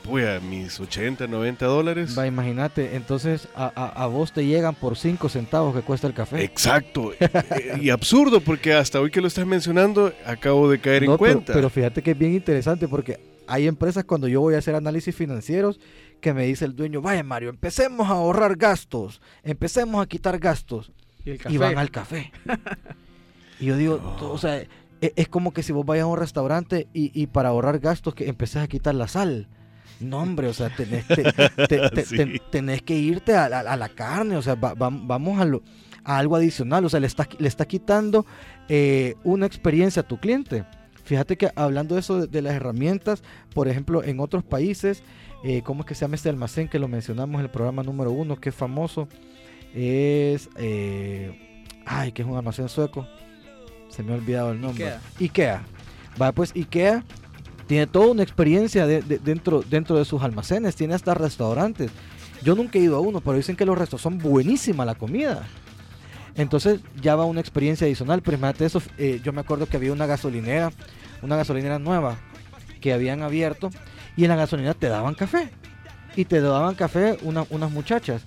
pues, 0.04 0.26
a 0.28 0.40
mis 0.40 0.78
80, 0.80 1.26
90 1.28 1.64
dólares. 1.66 2.18
Va, 2.18 2.26
imagínate, 2.26 2.96
entonces 2.96 3.48
a, 3.54 3.72
a- 3.74 4.02
a 4.04 4.06
vos 4.06 4.32
te 4.32 4.44
llegan 4.44 4.74
por 4.74 4.96
5 4.96 5.28
centavos 5.28 5.74
que 5.74 5.82
cuesta 5.82 6.06
el 6.08 6.14
café. 6.14 6.42
Exacto. 6.42 7.12
Eh, 7.22 7.78
y 7.80 7.90
absurdo, 7.90 8.40
porque 8.40 8.74
hasta 8.74 9.00
hoy 9.00 9.10
que 9.10 9.20
lo 9.20 9.28
estás 9.28 9.46
mencionando, 9.46 10.12
acabo 10.26 10.68
de 10.70 10.78
caer 10.80 11.04
No, 11.04 11.12
en 11.12 11.18
pero, 11.18 11.32
cuenta. 11.34 11.52
pero 11.52 11.70
fíjate 11.70 12.02
que 12.02 12.10
es 12.12 12.18
bien 12.18 12.32
interesante 12.34 12.88
porque 12.88 13.18
hay 13.46 13.66
empresas 13.66 14.04
cuando 14.04 14.26
yo 14.28 14.40
voy 14.40 14.54
a 14.54 14.58
hacer 14.58 14.74
análisis 14.74 15.14
financieros 15.14 15.78
que 16.22 16.32
me 16.32 16.46
dice 16.46 16.64
el 16.64 16.74
dueño, 16.74 17.02
vaya 17.02 17.22
Mario, 17.22 17.50
empecemos 17.50 18.08
a 18.08 18.12
ahorrar 18.12 18.56
gastos, 18.56 19.20
empecemos 19.42 20.02
a 20.02 20.06
quitar 20.08 20.38
gastos 20.38 20.90
Y 21.24 21.30
el 21.32 21.40
y 21.50 21.58
van 21.58 21.76
al 21.76 21.90
café. 21.90 22.32
y 23.60 23.66
yo 23.66 23.76
digo, 23.76 23.98
No. 24.20 24.30
o 24.30 24.38
sea, 24.38 24.56
e- 24.58 25.12
es, 25.16 25.28
como 25.28 25.52
que 25.52 25.62
si 25.62 25.72
vos 25.72 25.84
vayas 25.84 26.04
a 26.04 26.06
un 26.06 26.18
restaurante 26.18 26.88
y, 26.94 27.10
y 27.20 27.26
para 27.26 27.50
ahorrar 27.50 27.78
gastos 27.78 28.14
que 28.14 28.28
empecés 28.28 28.62
a 28.62 28.68
quitar 28.68 28.94
la 28.94 29.08
sal. 29.08 29.48
No, 30.00 30.18
hombre, 30.20 30.48
o 30.48 30.54
sea, 30.54 30.74
tenés, 30.74 31.06
te- 31.06 31.22
te- 31.24 31.88
te- 31.90 32.04
Sí. 32.06 32.16
te- 32.16 32.40
tenés 32.50 32.82
que 32.82 32.94
irte 32.96 33.34
a, 33.36 33.48
la- 33.48 33.60
a 33.60 33.76
la 33.76 33.88
carne, 33.88 34.36
o 34.36 34.42
sea, 34.42 34.54
va- 34.54 34.74
va- 34.74 34.90
vamos 34.92 35.40
a, 35.40 35.44
lo- 35.44 35.62
a 36.04 36.18
algo 36.18 36.36
adicional, 36.36 36.84
o 36.84 36.88
sea, 36.88 36.98
le 37.00 37.06
está, 37.06 37.28
le 37.38 37.46
está 37.48 37.66
quitando 37.66 38.26
eh, 38.68 39.14
una 39.24 39.46
experiencia 39.46 40.02
a 40.02 40.08
tu 40.08 40.18
cliente. 40.18 40.64
fíjate 41.04 41.36
que 41.36 41.50
hablando 41.56 41.94
de 41.96 42.00
eso 42.00 42.20
de, 42.22 42.26
de 42.28 42.42
las 42.42 42.54
herramientas, 42.54 43.22
por 43.54 43.66
ejemplo, 43.68 44.02
en 44.04 44.18
otros 44.20 44.42
países, 44.44 45.02
eh, 45.44 45.62
¿cómo 45.62 45.80
es 45.82 45.86
que 45.86 45.94
se 45.94 46.02
llama 46.02 46.14
este 46.16 46.28
almacén 46.28 46.68
que 46.68 46.78
lo 46.78 46.88
mencionamos 46.88 47.38
en 47.38 47.44
el 47.46 47.50
programa 47.50 47.82
número 47.82 48.10
uno, 48.12 48.36
que 48.36 48.50
es 48.50 48.54
famoso? 48.54 49.08
Es, 49.74 50.48
eh, 50.56 51.64
ay, 51.86 52.12
que 52.12 52.22
es 52.22 52.28
un 52.28 52.36
almacén 52.36 52.68
sueco. 52.68 53.06
Se 53.88 54.02
me 54.02 54.12
ha 54.12 54.16
olvidado 54.16 54.52
el 54.52 54.60
nombre. 54.60 54.84
Ikea. 54.84 55.00
Ikea. 55.20 55.62
Va, 56.20 56.32
pues 56.32 56.52
Ikea 56.54 57.04
tiene 57.66 57.86
toda 57.86 58.08
una 58.08 58.22
experiencia 58.22 58.86
de- 58.86 59.02
de- 59.02 59.18
dentro, 59.18 59.62
dentro 59.62 59.96
de 59.96 60.04
sus 60.04 60.22
almacenes, 60.22 60.76
tiene 60.76 60.94
hasta 60.94 61.14
restaurantes. 61.14 61.90
Yo 62.42 62.54
nunca 62.54 62.78
he 62.78 62.82
ido 62.82 62.96
a 62.96 63.00
uno, 63.00 63.20
pero 63.20 63.36
dicen 63.36 63.56
que 63.56 63.64
los 63.64 63.78
restos 63.78 64.00
son 64.00 64.18
buenísima 64.18 64.84
la 64.84 64.94
comida. 64.94 65.46
Entonces 66.34 66.80
ya 67.00 67.14
va 67.14 67.24
una 67.24 67.40
experiencia 67.40 67.86
adicional. 67.86 68.22
Pero 68.22 68.36
imagínate 68.36 68.64
eso, 68.64 68.82
eh, 68.98 69.20
yo 69.22 69.32
me 69.32 69.40
acuerdo 69.40 69.66
que 69.66 69.76
había 69.76 69.92
una 69.92 70.06
gasolinera, 70.06 70.72
una 71.22 71.36
gasolinera 71.36 71.78
nueva 71.78 72.16
que 72.80 72.92
habían 72.92 73.22
abierto 73.22 73.70
y 74.16 74.24
en 74.24 74.30
la 74.30 74.36
gasolinera 74.36 74.74
te 74.74 74.88
daban 74.88 75.14
café. 75.14 75.48
Y 76.16 76.24
te 76.26 76.40
daban 76.40 76.74
café 76.74 77.18
una- 77.22 77.46
unas 77.50 77.70
muchachas. 77.70 78.22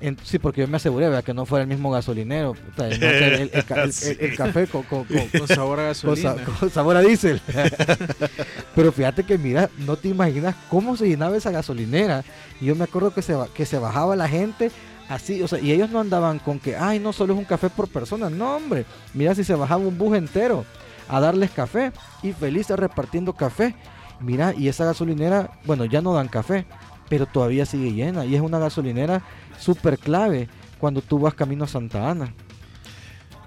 En- 0.00 0.18
sí, 0.22 0.38
porque 0.38 0.60
yo 0.60 0.68
me 0.68 0.76
aseguré 0.76 1.06
¿verdad? 1.08 1.24
que 1.24 1.32
no 1.32 1.46
fuera 1.46 1.62
el 1.62 1.68
mismo 1.68 1.90
gasolinero. 1.90 2.50
O 2.50 2.56
sea, 2.76 2.88
no 2.88 2.94
sé, 2.96 3.34
el, 3.42 3.50
el 3.52 3.64
ca- 3.64 3.82
el- 3.84 3.92
el- 4.02 4.20
el 4.20 4.36
café 4.36 4.66
con, 4.66 4.82
con- 4.82 5.04
con- 5.04 5.28
Con 5.38 5.48
sabor 5.48 5.80
a 5.80 5.84
gasolina. 5.84 6.36
con 6.60 6.70
sabor 6.70 6.96
a 6.96 7.00
diésel. 7.00 7.40
Pero 8.74 8.92
fíjate 8.92 9.24
que, 9.24 9.38
mira, 9.38 9.70
no 9.78 9.96
te 9.96 10.08
imaginas 10.08 10.54
cómo 10.68 10.96
se 10.96 11.08
llenaba 11.08 11.36
esa 11.36 11.50
gasolinera. 11.50 12.24
Y 12.60 12.66
yo 12.66 12.74
me 12.74 12.84
acuerdo 12.84 13.12
que 13.14 13.22
se, 13.22 13.34
que 13.54 13.66
se 13.66 13.78
bajaba 13.78 14.16
la 14.16 14.28
gente 14.28 14.70
así, 15.08 15.42
o 15.42 15.48
sea, 15.48 15.58
y 15.60 15.70
ellos 15.72 15.90
no 15.90 16.00
andaban 16.00 16.38
con 16.38 16.58
que, 16.58 16.76
ay, 16.76 16.98
no, 16.98 17.12
solo 17.12 17.34
es 17.34 17.38
un 17.38 17.44
café 17.44 17.68
por 17.70 17.88
persona. 17.88 18.30
No, 18.30 18.56
hombre, 18.56 18.84
mira 19.12 19.34
si 19.34 19.44
se 19.44 19.54
bajaba 19.54 19.82
un 19.84 19.96
bus 19.98 20.16
entero 20.16 20.64
a 21.08 21.20
darles 21.20 21.50
café 21.50 21.92
y 22.22 22.32
felices 22.32 22.78
repartiendo 22.78 23.32
café. 23.34 23.74
Mira, 24.20 24.54
y 24.56 24.68
esa 24.68 24.84
gasolinera, 24.84 25.50
bueno, 25.66 25.84
ya 25.84 26.00
no 26.00 26.14
dan 26.14 26.28
café, 26.28 26.64
pero 27.08 27.26
todavía 27.26 27.66
sigue 27.66 27.92
llena. 27.92 28.24
Y 28.24 28.34
es 28.34 28.40
una 28.40 28.58
gasolinera 28.58 29.22
súper 29.58 29.98
clave 29.98 30.48
cuando 30.78 31.00
tú 31.02 31.18
vas 31.18 31.34
camino 31.34 31.64
a 31.64 31.68
Santa 31.68 32.10
Ana. 32.10 32.32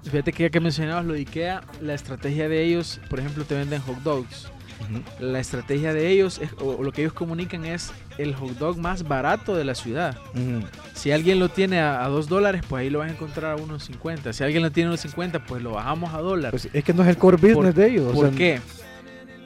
Fíjate 0.04 0.32
que 0.32 0.44
ya 0.44 0.50
que 0.50 0.60
mencionabas 0.60 1.06
lo 1.06 1.14
de 1.14 1.20
Ikea, 1.20 1.62
la 1.82 1.94
estrategia 1.94 2.48
de 2.48 2.64
ellos, 2.64 3.02
por 3.10 3.20
ejemplo, 3.20 3.44
te 3.44 3.56
venden 3.56 3.82
hot 3.82 3.98
dogs. 4.04 4.50
La 5.20 5.40
estrategia 5.40 5.92
de 5.92 6.08
ellos, 6.10 6.40
es, 6.40 6.52
o 6.62 6.84
lo 6.84 6.92
que 6.92 7.02
ellos 7.02 7.14
comunican 7.14 7.66
es 7.66 7.92
el 8.20 8.36
hot 8.36 8.52
dog 8.60 8.78
más 8.78 9.08
barato 9.08 9.56
de 9.56 9.64
la 9.66 9.74
ciudad. 9.74 10.16
Si 10.94 11.12
alguien 11.12 11.40
lo 11.40 11.50
tiene 11.50 11.80
a, 11.80 12.06
a 12.06 12.10
dos 12.10 12.30
dólares, 12.30 12.62
pues 12.70 12.82
ahí 12.82 12.90
lo 12.92 13.00
vas 13.00 13.10
a 13.10 13.14
encontrar 13.14 13.58
a 13.58 13.62
unos 13.62 13.84
50. 13.86 14.32
Si 14.34 14.44
alguien 14.44 14.62
lo 14.62 14.72
tiene 14.72 14.88
a 14.88 14.92
unos 14.92 15.02
50, 15.02 15.44
pues 15.46 15.64
lo 15.64 15.72
bajamos 15.72 16.14
a 16.14 16.20
dólar. 16.20 16.52
Pues 16.52 16.70
es 16.72 16.84
que 16.84 16.94
no 16.94 17.02
es 17.02 17.10
el 17.10 17.18
core 17.18 17.38
business 17.38 17.56
¿Por- 17.56 17.74
de 17.74 17.88
ellos. 17.90 18.12
o 18.12 18.14
¿Por 18.14 18.30
sea, 18.30 18.38
qué? 18.38 18.62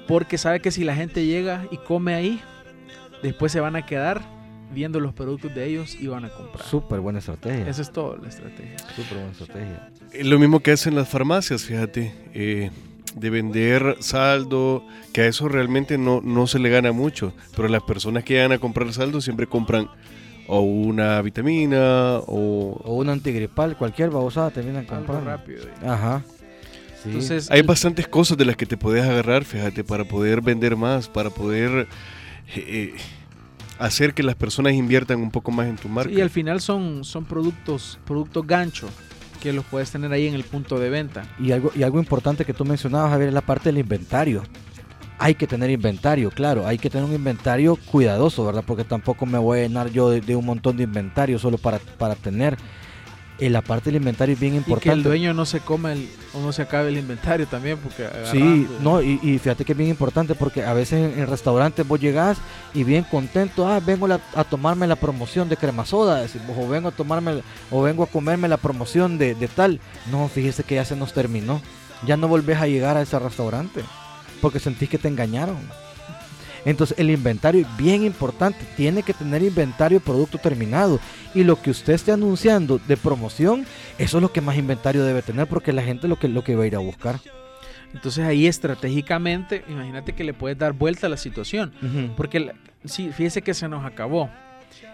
Porque 0.08 0.38
sabe 0.38 0.60
que 0.62 0.72
si 0.72 0.84
la 0.84 0.96
gente 0.96 1.26
llega 1.26 1.66
y 1.72 1.78
come 1.78 2.14
ahí, 2.14 2.42
después 3.24 3.52
se 3.52 3.60
van 3.60 3.76
a 3.76 3.86
quedar 3.86 4.22
viendo 4.74 5.00
los 5.00 5.14
productos 5.14 5.54
de 5.54 5.66
ellos 5.66 5.96
y 6.00 6.08
van 6.08 6.26
a 6.26 6.30
comprar. 6.30 6.66
Súper 6.66 7.00
buena 7.02 7.20
estrategia. 7.20 7.68
Esa 7.68 7.82
es 7.82 7.92
toda 7.92 8.18
la 8.18 8.30
estrategia. 8.30 8.78
Súper 8.96 9.18
buena 9.18 9.32
estrategia. 9.32 9.90
Es 10.14 10.26
lo 10.26 10.40
mismo 10.40 10.60
que 10.62 10.72
hacen 10.72 10.96
las 10.96 11.10
farmacias, 11.10 11.64
fíjate, 11.64 12.14
eh, 12.34 12.72
de 13.16 13.30
vender 13.30 13.98
saldo, 14.00 14.86
que 15.14 15.22
a 15.22 15.28
eso 15.28 15.50
realmente 15.50 15.98
no, 15.98 16.22
no 16.22 16.48
se 16.48 16.60
le 16.60 16.70
gana 16.70 16.92
mucho, 16.94 17.34
pero 17.56 17.68
las 17.68 17.84
personas 17.84 18.24
que 18.24 18.36
llegan 18.36 18.54
a 18.54 18.60
comprar 18.60 18.92
saldo 18.94 19.20
siempre 19.22 19.46
compran 19.48 19.90
o 20.48 20.62
una 20.62 21.22
vitamina 21.22 22.20
o... 22.28 22.80
O 22.84 22.96
un 22.96 23.10
antigripal, 23.10 23.78
cualquier 23.78 24.10
babosada 24.10 24.52
terminan 24.52 24.86
Algo 24.90 24.96
comprando. 24.96 25.26
rápido. 25.30 25.64
y- 25.66 25.86
Ajá. 25.86 26.24
Sí. 27.04 27.10
Entonces, 27.10 27.50
Hay 27.52 27.60
el- 27.62 27.66
bastantes 27.68 28.08
cosas 28.08 28.38
de 28.38 28.46
las 28.46 28.56
que 28.56 28.66
te 28.66 28.78
puedes 28.78 29.04
agarrar, 29.04 29.44
fíjate, 29.44 29.84
para 29.84 30.04
poder 30.06 30.42
vender 30.42 30.76
más, 30.76 31.08
para 31.08 31.30
poder 31.30 31.88
eh, 32.56 32.94
hacer 33.80 34.14
que 34.14 34.24
las 34.24 34.36
personas 34.36 34.74
inviertan 34.74 35.20
un 35.22 35.32
poco 35.32 35.52
más 35.52 35.68
en 35.68 35.76
tu 35.78 35.90
marca. 35.90 36.12
y 36.12 36.22
al 36.22 36.30
final 36.30 36.62
son, 36.62 37.04
son 37.04 37.26
productos, 37.26 37.98
productos 38.06 38.46
gancho 38.46 38.88
que 39.42 39.52
los 39.54 39.66
puedes 39.66 39.90
tener 39.90 40.12
ahí 40.12 40.28
en 40.28 40.36
el 40.36 40.44
punto 40.44 40.78
de 40.80 40.90
venta. 40.92 41.24
Y 41.40 41.52
algo, 41.52 41.72
y 41.76 41.82
algo 41.82 41.98
importante 41.98 42.46
que 42.46 42.54
tú 42.54 42.64
mencionabas, 42.64 43.10
Javier, 43.10 43.30
es 43.30 43.34
la 43.34 43.42
parte 43.42 43.70
del 43.70 43.80
inventario. 43.80 44.44
Hay 45.18 45.34
que 45.36 45.48
tener 45.48 45.70
inventario, 45.72 46.30
claro, 46.30 46.68
hay 46.68 46.78
que 46.78 46.90
tener 46.92 47.06
un 47.08 47.14
inventario 47.16 47.76
cuidadoso, 47.76 48.46
¿verdad? 48.46 48.64
Porque 48.66 48.84
tampoco 48.84 49.26
me 49.26 49.38
voy 49.40 49.60
a 49.60 49.62
llenar 49.64 49.90
yo 49.92 50.10
de, 50.12 50.22
de 50.22 50.36
un 50.36 50.46
montón 50.46 50.78
de 50.78 50.84
inventario 50.84 51.40
solo 51.40 51.58
para, 51.58 51.80
para 51.80 52.14
tener. 52.16 52.58
Eh, 53.42 53.50
la 53.50 53.62
parte 53.62 53.86
del 53.90 53.98
inventario 53.98 54.34
es 54.34 54.40
bien 54.40 54.54
Y 54.56 54.60
que 54.60 54.64
el 54.64 54.72
importante. 54.72 55.10
dueño 55.10 55.34
no 55.34 55.46
se 55.46 55.60
coma 55.60 55.92
el, 55.92 56.08
o 56.34 56.40
no 56.40 56.54
se 56.54 56.62
acabe 56.62 56.90
el 56.90 56.98
inventario 56.98 57.46
también, 57.48 57.78
porque 57.78 58.08
Sí, 58.32 58.68
no, 58.82 59.02
y, 59.02 59.20
y 59.24 59.38
fíjate 59.40 59.66
que 59.66 59.74
es 59.74 59.78
bien 59.78 59.90
importante 59.90 60.36
porque 60.36 60.64
a 60.64 60.74
veces 60.74 61.14
en, 61.14 61.20
en 61.20 61.28
restaurantes 61.28 61.86
vos 61.88 62.00
llegás 62.00 62.38
y 62.74 62.84
bien 62.86 63.04
contento, 63.04 63.68
ah, 63.68 63.80
vengo 63.80 64.08
la- 64.08 64.22
a 64.36 64.44
tomarme 64.46 64.88
la 64.88 64.96
promoción 64.96 65.50
de 65.50 65.58
crema 65.58 65.86
soda, 65.86 66.26
o 66.58 66.68
vengo 66.70 66.88
a 66.90 66.92
tomarme, 66.92 67.42
o 67.70 67.82
vengo 67.82 68.04
a 68.04 68.08
comerme 68.08 68.48
la 68.48 68.58
promoción 68.58 69.18
de, 69.18 69.36
de 69.36 69.48
tal. 69.48 69.80
No, 70.12 70.28
fíjese 70.30 70.64
que 70.64 70.76
ya 70.76 70.86
se 70.86 70.96
nos 70.96 71.12
terminó. 71.14 71.62
Ya 72.08 72.18
no 72.18 72.28
volvés 72.28 72.58
a 72.60 72.68
llegar 72.68 72.96
a 72.98 73.02
ese 73.02 73.20
restaurante 73.20 73.82
porque 74.42 74.60
sentís 74.60 74.90
que 74.90 74.98
te 74.98 75.08
engañaron. 75.08 75.58
Entonces 76.66 76.98
el 77.00 77.10
inventario 77.10 77.62
es 77.62 77.78
bien 77.78 78.04
importante, 78.04 78.60
tiene 78.78 79.04
que 79.04 79.14
tener 79.14 79.42
inventario 79.42 80.00
de 80.00 80.06
producto 80.06 80.38
terminado 80.38 81.00
y 81.34 81.44
lo 81.44 81.62
que 81.62 81.72
usted 81.72 81.94
esté 81.94 82.12
anunciando 82.12 82.80
de 82.88 82.98
promoción, 82.98 83.66
eso 83.98 84.18
es 84.18 84.22
lo 84.22 84.32
que 84.32 84.42
más 84.42 84.58
inventario 84.58 85.04
debe 85.04 85.22
tener 85.22 85.48
porque 85.48 85.74
la 85.74 85.82
gente 85.82 86.08
lo 86.08 86.18
que 86.18 86.28
lo 86.28 86.44
que 86.44 86.56
va 86.56 86.64
a 86.64 86.68
ir 86.68 86.76
a 86.76 86.80
buscar. 86.80 87.20
Entonces 87.94 88.24
ahí 88.24 88.48
estratégicamente, 88.48 89.64
imagínate 89.68 90.14
que 90.14 90.24
le 90.24 90.34
puedes 90.34 90.58
dar 90.58 90.74
vuelta 90.74 91.08
a 91.08 91.10
la 91.10 91.18
situación. 91.18 91.74
Porque 92.16 92.54
sí, 92.86 93.12
fíjese 93.12 93.42
que 93.42 93.54
se 93.54 93.68
nos 93.68 93.86
acabó. 93.86 94.30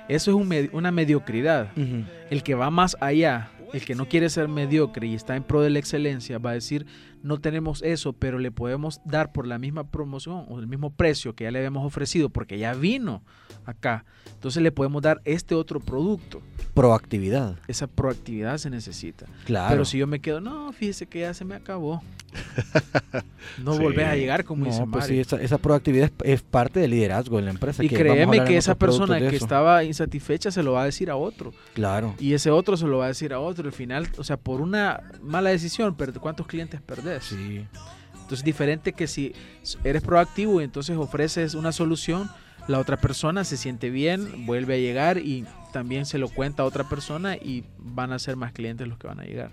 Eso 0.07 0.31
es 0.31 0.37
un 0.37 0.69
una 0.71 0.91
mediocridad. 0.91 1.69
El 2.29 2.43
que 2.43 2.55
va 2.55 2.69
más 2.69 2.97
allá, 2.99 3.49
el 3.73 3.85
que 3.85 3.95
no 3.95 4.07
quiere 4.07 4.29
ser 4.29 4.47
mediocre 4.47 5.07
y 5.07 5.15
está 5.15 5.35
en 5.35 5.43
pro 5.43 5.61
de 5.61 5.69
la 5.69 5.79
excelencia, 5.79 6.37
va 6.37 6.51
a 6.51 6.53
decir, 6.53 6.85
no 7.23 7.39
tenemos 7.39 7.81
eso, 7.81 8.13
pero 8.13 8.39
le 8.39 8.51
podemos 8.51 9.01
dar 9.05 9.31
por 9.31 9.47
la 9.47 9.57
misma 9.57 9.89
promoción 9.89 10.45
o 10.49 10.59
el 10.59 10.67
mismo 10.67 10.91
precio 10.91 11.35
que 11.35 11.45
ya 11.45 11.51
le 11.51 11.59
habíamos 11.59 11.85
ofrecido, 11.85 12.29
porque 12.29 12.57
ya 12.57 12.73
vino 12.73 13.23
acá. 13.65 14.05
Entonces 14.33 14.61
le 14.63 14.71
podemos 14.71 15.01
dar 15.01 15.21
este 15.25 15.55
otro 15.55 15.79
producto. 15.79 16.41
Proactividad. 16.77 17.55
Esa 17.67 17.87
proactividad 17.87 18.59
se 18.59 18.69
necesita. 18.69 19.25
Claro. 19.45 19.69
Pero 19.71 19.83
si 19.85 19.97
yo 19.97 20.05
me 20.05 20.19
quedo, 20.19 20.39
no, 20.41 20.71
fíjese 20.73 21.07
que 21.07 21.21
ya 21.21 21.33
se 21.33 21.43
me 21.43 21.55
acabó. 21.55 22.03
No 23.63 23.73
Sí. 23.73 23.81
volvés 23.81 24.05
a 24.05 24.15
llegar 24.15 24.43
como 24.43 24.65
dice 24.65 24.81
no, 24.81 24.91
pues 24.91 25.05
Mario. 25.05 25.15
sí, 25.15 25.21
esa, 25.21 25.41
esa 25.41 25.57
proactividad 25.57 26.11
es, 26.23 26.33
es 26.33 26.41
parte 26.43 26.79
del 26.79 26.91
liderazgo 26.91 27.37
de 27.37 27.43
la 27.43 27.49
empresa. 27.51 27.83
Y 27.83 27.89
que 27.89 27.95
créeme 27.95 28.43
que 28.43 28.57
esa 28.57 28.75
persona 28.75 29.17
que 29.17 29.35
estaba 29.35 29.83
insatisfecha 29.83 30.51
se 30.51 30.61
lo 30.61 30.73
va 30.73 30.83
a 30.83 30.85
decir 30.85 31.09
a 31.09 31.15
otro. 31.15 31.51
Claro. 31.73 32.13
Y 32.19 32.33
ese 32.33 32.51
otro 32.51 32.77
se 32.77 32.85
lo 32.85 32.99
va 32.99 33.05
a 33.05 33.07
decir 33.07 33.33
a 33.33 33.39
otro. 33.39 33.65
Al 33.65 33.73
final, 33.73 34.07
o 34.17 34.23
sea, 34.23 34.37
por 34.37 34.61
una 34.61 35.01
mala 35.23 35.49
decisión, 35.49 35.95
pero 35.95 36.13
¿cuántos 36.21 36.45
clientes 36.45 36.79
perdés? 36.81 37.23
Sí. 37.23 37.65
Entonces, 38.21 38.43
diferente 38.43 38.93
que 38.93 39.07
si 39.07 39.33
eres 39.83 40.03
proactivo 40.03 40.61
y 40.61 40.65
entonces 40.65 40.95
ofreces 40.97 41.55
una 41.55 41.71
solución, 41.71 42.29
la 42.67 42.79
otra 42.79 42.97
persona 42.97 43.45
se 43.45 43.55
siente 43.57 43.89
bien, 43.89 44.45
vuelve 44.45 44.75
a 44.75 44.77
llegar 44.77 45.17
y 45.17 45.45
también 45.71 46.05
se 46.05 46.17
lo 46.17 46.29
cuenta 46.29 46.63
a 46.63 46.65
otra 46.65 46.87
persona 46.87 47.35
y 47.35 47.63
van 47.77 48.11
a 48.11 48.19
ser 48.19 48.35
más 48.35 48.51
clientes 48.51 48.87
los 48.87 48.97
que 48.97 49.07
van 49.07 49.19
a 49.19 49.23
llegar. 49.23 49.51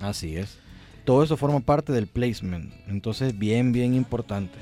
Así 0.00 0.36
es. 0.36 0.58
Todo 1.04 1.22
eso 1.22 1.36
forma 1.36 1.60
parte 1.60 1.92
del 1.92 2.06
placement. 2.06 2.72
Entonces, 2.88 3.38
bien, 3.38 3.72
bien 3.72 3.94
importante. 3.94 4.58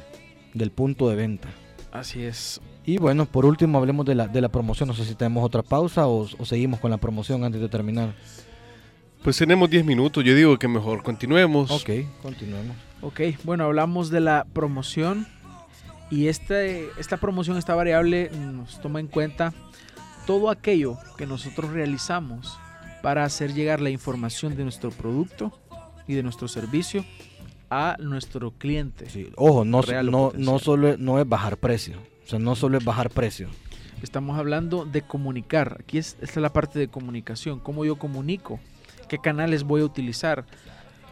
Del 0.52 0.70
punto 0.70 1.08
de 1.08 1.16
venta. 1.16 1.48
Así 1.90 2.22
es. 2.22 2.60
Y 2.84 2.98
bueno, 2.98 3.24
por 3.24 3.46
último, 3.46 3.78
hablemos 3.78 4.04
de 4.04 4.14
la, 4.14 4.28
de 4.28 4.40
la 4.40 4.50
promoción. 4.50 4.88
No 4.88 4.94
sé 4.94 5.04
si 5.04 5.14
tenemos 5.14 5.44
otra 5.44 5.62
pausa 5.62 6.06
o, 6.06 6.28
o 6.38 6.44
seguimos 6.44 6.80
con 6.80 6.90
la 6.90 6.98
promoción 6.98 7.44
antes 7.44 7.60
de 7.60 7.68
terminar. 7.68 8.14
Pues 9.24 9.38
tenemos 9.38 9.70
10 9.70 9.86
minutos, 9.86 10.22
yo 10.22 10.34
digo 10.34 10.58
que 10.58 10.68
mejor 10.68 11.02
continuemos. 11.02 11.70
Ok, 11.70 11.88
continuemos. 12.20 12.76
Ok, 13.00 13.20
bueno, 13.42 13.64
hablamos 13.64 14.10
de 14.10 14.20
la 14.20 14.44
promoción 14.52 15.26
y 16.10 16.28
este, 16.28 16.90
esta 16.98 17.16
promoción, 17.16 17.56
esta 17.56 17.74
variable 17.74 18.30
nos 18.30 18.82
toma 18.82 19.00
en 19.00 19.06
cuenta 19.06 19.54
todo 20.26 20.50
aquello 20.50 20.98
que 21.16 21.26
nosotros 21.26 21.70
realizamos 21.72 22.58
para 23.02 23.24
hacer 23.24 23.52
llegar 23.52 23.80
la 23.80 23.90
información 23.90 24.56
de 24.56 24.62
nuestro 24.62 24.90
producto 24.90 25.52
y 26.06 26.14
de 26.14 26.22
nuestro 26.22 26.48
servicio 26.48 27.04
a 27.70 27.96
nuestro 27.98 28.52
cliente. 28.52 29.08
Sí, 29.10 29.30
Ojo, 29.36 29.64
no, 29.64 29.82
solo 30.58 30.88
es- 30.88 30.98
no 30.98 31.18
es 31.18 31.28
bajar 31.28 31.56
precio. 31.56 31.96
O 32.24 32.28
sea, 32.28 32.38
no 32.38 32.54
solo 32.56 32.78
es 32.78 32.84
bajar 32.84 33.10
precio. 33.10 33.48
Estamos 34.02 34.38
hablando 34.38 34.84
de 34.84 35.02
comunicar. 35.02 35.78
Aquí 35.80 35.98
es, 35.98 36.16
esta 36.20 36.24
es 36.40 36.42
la 36.42 36.52
parte 36.52 36.78
de 36.78 36.88
comunicación. 36.88 37.58
¿Cómo 37.60 37.84
yo 37.84 37.96
comunico? 37.96 38.60
¿Qué 39.08 39.18
canales 39.18 39.64
voy 39.64 39.80
a 39.82 39.84
utilizar? 39.84 40.44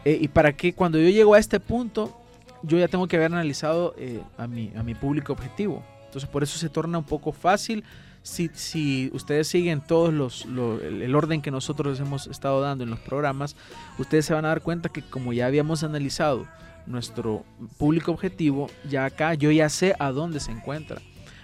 Eh, 0.05 0.17
y 0.21 0.27
para 0.27 0.53
que 0.55 0.73
cuando 0.73 0.97
yo 0.99 1.09
llego 1.09 1.33
a 1.33 1.39
este 1.39 1.59
punto, 1.59 2.15
yo 2.63 2.77
ya 2.77 2.87
tengo 2.87 3.07
que 3.07 3.15
haber 3.15 3.31
analizado 3.31 3.93
eh, 3.97 4.21
a, 4.37 4.47
mi, 4.47 4.71
a 4.75 4.83
mi 4.83 4.95
público 4.95 5.33
objetivo. 5.33 5.83
Entonces 6.05 6.29
por 6.29 6.43
eso 6.43 6.57
se 6.57 6.69
torna 6.69 6.97
un 6.97 7.03
poco 7.03 7.31
fácil 7.31 7.83
si, 8.23 9.09
ustedes 9.13 9.47
siguen 9.47 9.81
todos 9.81 10.13
los, 10.13 10.45
lo- 10.45 10.81
el 10.81 11.13
orden 11.13 11.41
que 11.41 11.51
nosotros 11.51 11.99
hemos 11.99 12.27
estado 12.27 12.61
dando 12.61 12.83
en 12.83 12.89
los 12.89 12.99
programas, 12.99 13.55
ustedes 13.99 14.25
se 14.25 14.33
van 14.33 14.45
a 14.45 14.49
dar 14.49 14.61
cuenta 14.61 14.89
que 14.89 15.01
como 15.01 15.33
ya 15.33 15.45
habíamos 15.45 15.83
analizado 15.83 16.47
nuestro 16.87 17.45
público 17.77 18.11
objetivo, 18.11 18.69
ya 18.89 19.05
acá 19.05 19.33
yo 19.35 19.51
ya 19.51 19.69
sé 19.69 19.93
a 19.99 20.11
dónde 20.11 20.39
se 20.39 20.51
encuentra. 20.51 21.01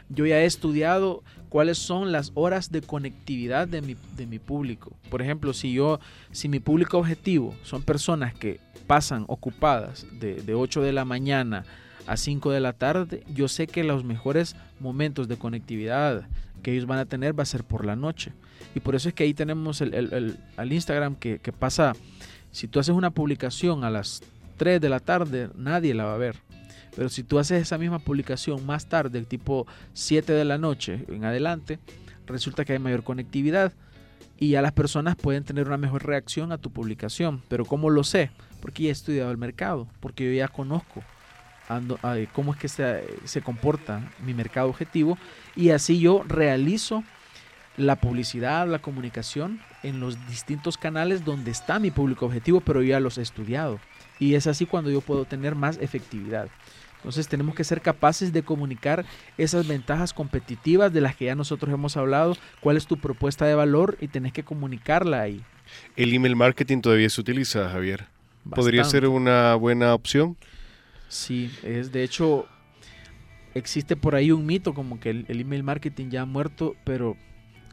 Yo 0.10 0.26
ya 0.26 0.40
he 0.40 0.46
estudiado 0.46 1.24
cuáles 1.50 1.78
son 1.78 2.12
las 2.12 2.32
horas 2.34 2.72
de 2.72 2.82
conectividad 2.82 3.68
de 3.68 3.82
mi, 3.82 3.96
de 4.16 4.26
mi 4.26 4.40
público. 4.40 4.92
Por 5.12 5.22
ejemplo, 5.22 5.54
si 5.54 5.72
yo, 5.74 6.00
si 6.32 6.50
mi 6.50 6.60
público 6.60 6.98
objetivo 6.98 7.54
son 7.62 7.84
personas 7.84 8.34
que 8.34 8.60
pasan 8.88 9.26
ocupadas 9.28 10.08
de, 10.20 10.36
de 10.42 10.54
8 10.56 10.82
de 10.82 10.94
la 10.94 11.06
mañana 11.06 11.64
a 12.08 12.18
5 12.18 12.50
de 12.52 12.60
la 12.60 12.74
tarde, 12.74 13.24
yo 13.32 13.48
sé 13.48 13.68
que 13.68 13.84
los 13.84 14.04
mejores 14.04 14.56
momentos 14.80 15.28
de 15.28 15.38
conectividad 15.38 16.28
que 16.60 16.72
ellos 16.72 16.86
van 16.86 17.00
a 17.00 17.06
tener 17.06 17.38
va 17.38 17.44
a 17.44 17.46
ser 17.46 17.64
por 17.64 17.86
la 17.86 17.96
noche. 17.96 18.34
Y 18.76 18.80
por 18.80 18.96
eso 18.96 19.10
es 19.10 19.16
que 19.16 19.24
ahí 19.24 19.34
tenemos 19.34 19.82
el, 19.82 19.94
el- 19.94 20.38
el- 20.58 20.74
Instagram 20.74 21.16
que, 21.16 21.40
que 21.40 21.52
pasa, 21.52 21.94
si 22.52 22.68
tú 22.68 22.80
haces 22.80 22.94
una 22.96 23.12
publicación 23.12 23.84
a 23.84 23.90
las 23.90 24.22
3 24.58 24.80
de 24.82 24.90
la 24.90 25.00
tarde, 25.00 25.50
nadie 25.56 25.94
la 25.94 26.06
va 26.06 26.14
a 26.16 26.18
ver. 26.18 26.36
Pero 26.96 27.10
si 27.10 27.24
tú 27.24 27.40
haces 27.40 27.62
esa 27.62 27.78
misma 27.78 28.00
publicación 28.00 28.66
más 28.66 28.88
tarde, 28.90 29.22
tipo 29.24 29.66
7 29.94 30.34
de 30.34 30.46
la 30.46 30.58
noche 30.58 31.06
en 31.08 31.24
adelante, 31.24 31.80
resulta 32.28 32.66
que 32.66 32.74
hay 32.74 32.80
mayor 32.80 33.04
conectividad 33.04 33.74
y 34.38 34.50
ya 34.50 34.62
las 34.62 34.72
personas 34.74 35.16
pueden 35.16 35.44
tener 35.44 35.68
una 35.68 35.78
mejor 35.78 36.06
reacción 36.06 36.52
a 36.52 36.58
tu 36.58 36.72
publicación. 36.72 37.42
Pero 37.48 37.66
¿cómo 37.66 37.90
lo 37.90 38.04
sé? 38.04 38.32
Porque 38.62 38.84
ya 38.84 38.90
he 38.90 38.92
estudiado 38.92 39.32
el 39.32 39.38
mercado, 39.38 39.88
porque 40.00 40.26
yo 40.26 40.34
ya 40.38 40.48
conozco 40.48 41.02
ando- 41.70 41.98
a- 42.04 42.18
cómo 42.34 42.54
es 42.54 42.60
que 42.60 42.68
se, 42.68 43.06
se 43.24 43.42
comporta 43.42 44.02
mi 44.26 44.34
mercado 44.34 44.68
objetivo 44.70 45.18
y 45.56 45.70
así 45.70 46.00
yo 46.00 46.24
realizo 46.28 47.04
la 47.78 47.96
publicidad, 47.96 48.68
la 48.68 48.80
comunicación 48.80 49.62
en 49.84 50.02
los 50.02 50.18
distintos 50.28 50.78
canales 50.78 51.24
donde 51.24 51.52
está 51.52 51.80
mi 51.80 51.92
público 51.92 52.26
objetivo, 52.26 52.60
pero 52.60 52.82
ya 52.84 53.00
los 53.00 53.18
he 53.18 53.22
estudiado. 53.22 53.80
Y 54.20 54.34
es 54.36 54.48
así 54.48 54.66
cuando 54.66 54.92
yo 54.92 55.00
puedo 55.00 55.24
tener 55.24 55.56
más 55.56 55.78
efectividad. 55.80 56.50
Entonces 56.98 57.30
tenemos 57.30 57.56
que 57.56 57.64
ser 57.64 57.80
capaces 57.80 58.34
de 58.34 58.44
comunicar 58.44 59.06
esas 59.38 59.66
ventajas 59.66 60.12
competitivas 60.12 60.92
de 60.92 61.00
las 61.00 61.16
que 61.16 61.26
ya 61.26 61.36
nosotros 61.36 61.74
hemos 61.74 61.96
hablado, 61.96 62.36
cuál 62.60 62.76
es 62.76 62.86
tu 62.86 62.98
propuesta 62.98 63.46
de 63.46 63.56
valor 63.56 63.98
y 64.02 64.10
tenés 64.10 64.34
que 64.34 64.44
comunicarla 64.44 65.22
ahí. 65.22 65.42
El 65.96 66.14
email 66.14 66.36
marketing 66.36 66.82
todavía 66.82 67.10
se 67.10 67.22
utiliza, 67.22 67.70
Javier. 67.70 68.08
¿Podría 68.50 68.84
ser 68.84 69.08
una 69.08 69.56
buena 69.56 69.94
opción? 69.94 70.36
Sí, 71.10 71.52
es 71.64 71.92
de 71.92 72.04
hecho, 72.04 72.48
existe 73.56 73.96
por 73.96 74.16
ahí 74.16 74.32
un 74.32 74.46
mito 74.46 74.74
como 74.74 75.00
que 75.00 75.10
el, 75.10 75.26
el 75.28 75.42
email 75.42 75.64
marketing 75.64 76.10
ya 76.10 76.22
ha 76.22 76.26
muerto, 76.26 76.76
pero 76.86 77.18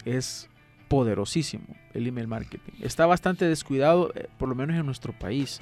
es 0.05 0.49
poderosísimo 0.89 1.65
el 1.95 2.07
email 2.07 2.27
marketing. 2.29 2.73
Está 2.81 3.07
bastante 3.07 3.45
descuidado, 3.47 4.13
eh, 4.15 4.29
por 4.39 4.49
lo 4.49 4.55
menos 4.55 4.77
en 4.77 4.87
nuestro 4.87 5.13
país, 5.13 5.61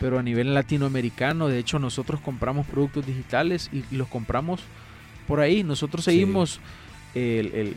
pero 0.00 0.18
a 0.18 0.22
nivel 0.22 0.54
latinoamericano, 0.54 1.48
de 1.48 1.58
hecho 1.58 1.78
nosotros 1.78 2.20
compramos 2.20 2.66
productos 2.66 3.06
digitales 3.06 3.70
y, 3.72 3.84
y 3.90 3.96
los 3.96 4.08
compramos 4.08 4.60
por 5.28 5.40
ahí. 5.40 5.62
Nosotros 5.62 6.04
Sí. 6.04 6.10
seguimos 6.12 6.60
el, 7.14 7.52
el- 7.54 7.76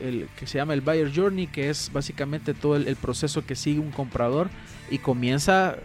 el 0.00 0.28
que 0.38 0.46
se 0.46 0.56
llama 0.56 0.72
el 0.72 0.80
Buyer 0.80 1.12
Journey, 1.14 1.46
que 1.46 1.68
es 1.68 1.90
básicamente 1.92 2.54
todo 2.54 2.76
el, 2.76 2.88
el 2.88 2.96
proceso 2.96 3.44
que 3.44 3.54
sigue 3.54 3.80
un 3.80 3.90
comprador 3.90 4.48
y 4.90 4.96
comienza, 4.96 5.76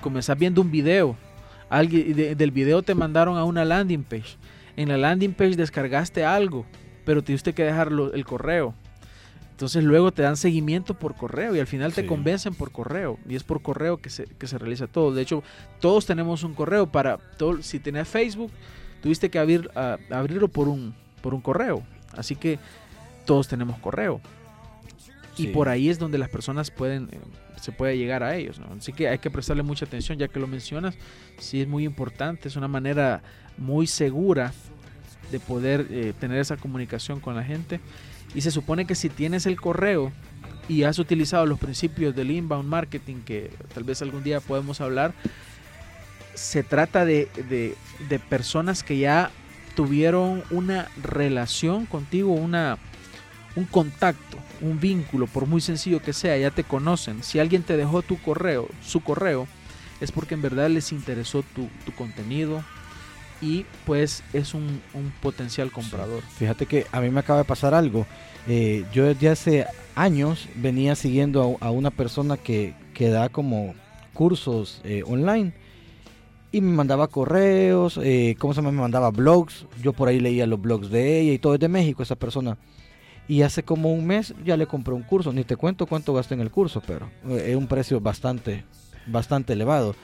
comienzas 0.00 0.36
viendo 0.36 0.60
un 0.60 0.72
video. 0.72 1.16
Alguien, 1.74 2.14
de- 2.14 2.34
del 2.34 2.50
video 2.50 2.82
te 2.82 2.94
mandaron 2.94 3.36
a 3.36 3.44
una 3.44 3.64
landing 3.64 4.04
page. 4.04 4.36
En 4.76 4.88
la 4.88 4.96
landing 4.96 5.32
page 5.32 5.56
descargaste 5.56 6.24
algo, 6.24 6.66
pero 7.04 7.22
tuviste 7.22 7.52
que 7.52 7.64
dejarlo 7.64 8.12
el 8.12 8.24
correo. 8.24 8.74
Entonces 9.50 9.84
luego 9.84 10.12
te 10.12 10.22
dan 10.22 10.36
seguimiento 10.36 10.94
por 10.94 11.14
correo 11.14 11.54
y 11.54 11.60
al 11.60 11.66
final 11.66 11.92
te 11.92 12.02
Sí. 12.02 12.06
convencen 12.08 12.54
por 12.54 12.72
correo. 12.72 13.18
Y 13.28 13.36
es 13.36 13.44
por 13.44 13.62
correo 13.62 13.98
que 13.98 14.10
se, 14.10 14.24
que 14.26 14.46
se 14.48 14.58
realiza 14.58 14.86
todo. 14.88 15.14
De 15.14 15.22
hecho, 15.22 15.42
todos 15.80 16.06
tenemos 16.06 16.42
un 16.42 16.54
correo 16.54 16.86
para 16.86 17.18
todo. 17.18 17.62
Si 17.62 17.78
tenés 17.78 18.08
Facebook, 18.08 18.50
tuviste 19.02 19.30
que 19.30 19.38
abrir, 19.38 19.70
a- 19.76 19.98
abrirlo 20.10 20.48
por 20.48 20.66
un, 20.68 20.94
por 21.22 21.34
un 21.34 21.40
correo. 21.40 21.82
Así 22.16 22.34
que 22.36 22.58
todos 23.26 23.46
tenemos 23.48 23.78
correo. 23.78 24.20
Y 25.36 25.48
por 25.48 25.68
ahí 25.68 25.88
es 25.88 25.98
donde 25.98 26.18
las 26.18 26.28
personas 26.28 26.70
pueden, 26.70 27.08
eh, 27.12 27.18
se 27.60 27.72
puede 27.72 27.96
llegar 27.98 28.22
a 28.22 28.36
ellos. 28.36 28.58
¿no? 28.60 28.66
Así 28.78 28.92
que 28.92 29.08
hay 29.08 29.18
que 29.18 29.30
prestarle 29.30 29.62
mucha 29.62 29.84
atención, 29.84 30.18
ya 30.18 30.28
que 30.28 30.38
lo 30.38 30.46
mencionas. 30.46 30.94
Sí 31.38 31.60
es 31.60 31.68
muy 31.68 31.84
importante, 31.84 32.48
es 32.48 32.56
una 32.56 32.68
manera 32.68 33.22
muy 33.58 33.86
segura 33.86 34.52
de 35.32 35.40
poder 35.40 35.86
eh, 35.90 36.12
tener 36.20 36.38
esa 36.38 36.56
comunicación 36.56 37.20
con 37.20 37.34
la 37.34 37.42
gente. 37.42 37.80
Y 38.34 38.40
se 38.42 38.50
supone 38.50 38.84
que 38.86 38.94
si 38.94 39.08
tienes 39.08 39.46
el 39.46 39.60
correo 39.60 40.12
y 40.68 40.84
has 40.84 40.98
utilizado 40.98 41.46
los 41.46 41.58
principios 41.58 42.14
del 42.14 42.30
inbound 42.30 42.68
marketing, 42.68 43.16
que 43.24 43.50
tal 43.74 43.84
vez 43.84 44.02
algún 44.02 44.22
día 44.24 44.40
podemos 44.40 44.80
hablar, 44.80 45.12
se 46.34 46.62
trata 46.62 47.04
de, 47.04 47.28
de- 47.48 47.74
de 48.08 48.18
personas 48.18 48.82
que 48.82 48.98
ya 48.98 49.30
tuvieron 49.76 50.42
una 50.50 50.88
relación 51.02 51.86
contigo, 51.86 52.32
una, 52.32 52.78
un 53.56 53.64
contacto, 53.64 54.38
un 54.64 54.80
vínculo, 54.80 55.26
por 55.26 55.46
muy 55.46 55.60
sencillo 55.60 56.02
que 56.02 56.12
sea, 56.12 56.36
ya 56.36 56.50
te 56.50 56.64
conocen. 56.64 57.22
Si 57.22 57.38
alguien 57.38 57.62
te 57.62 57.76
dejó 57.76 58.02
tu 58.02 58.20
correo, 58.20 58.68
su 58.82 59.00
correo, 59.00 59.46
es 60.00 60.10
porque 60.10 60.34
en 60.34 60.42
verdad 60.42 60.68
les 60.68 60.92
interesó 60.92 61.42
tu, 61.54 61.68
tu 61.84 61.92
contenido 61.92 62.64
y 63.40 63.66
pues 63.84 64.22
es 64.32 64.54
un, 64.54 64.80
un 64.94 65.12
potencial 65.20 65.70
comprador. 65.70 66.22
Fíjate 66.22 66.66
que 66.66 66.86
a 66.92 67.00
mí 67.00 67.10
me 67.10 67.20
acaba 67.20 67.40
de 67.40 67.44
pasar 67.44 67.74
algo. 67.74 68.06
Eh, 68.48 68.84
yo 68.92 69.04
desde 69.04 69.28
hace 69.28 69.66
años 69.94 70.48
venía 70.56 70.94
siguiendo 70.96 71.58
a, 71.60 71.66
a 71.66 71.70
una 71.70 71.90
persona 71.90 72.36
que, 72.36 72.74
que 72.94 73.08
da 73.08 73.28
como 73.28 73.74
cursos 74.12 74.80
eh, 74.84 75.02
online 75.06 75.52
y 76.52 76.60
me 76.60 76.72
mandaba 76.72 77.08
correos, 77.08 77.98
eh, 78.02 78.36
¿cómo 78.38 78.54
se 78.54 78.60
llama? 78.60 78.70
Me 78.70 78.80
mandaba 78.80 79.10
blogs. 79.10 79.66
Yo 79.82 79.92
por 79.92 80.08
ahí 80.08 80.20
leía 80.20 80.46
los 80.46 80.60
blogs 80.60 80.88
de 80.88 81.20
ella 81.20 81.32
y 81.32 81.38
todo 81.38 81.54
es 81.54 81.60
de 81.60 81.68
México 81.68 82.02
esa 82.02 82.14
persona. 82.14 82.56
Y 83.28 83.42
hace 83.42 83.62
como 83.62 83.92
un 83.92 84.06
mes 84.06 84.34
ya 84.44 84.56
le 84.56 84.66
compré 84.66 84.92
un 84.94 85.02
curso. 85.02 85.32
Ni 85.32 85.44
te 85.44 85.56
cuento 85.56 85.86
cuánto 85.86 86.12
gasté 86.12 86.34
en 86.34 86.40
el 86.40 86.50
curso, 86.50 86.82
pero 86.86 87.08
eh, 87.28 87.46
es 87.50 87.56
un 87.56 87.66
precio 87.66 88.00
bastante, 88.00 88.64
bastante 89.06 89.54
elevado. 89.54 89.94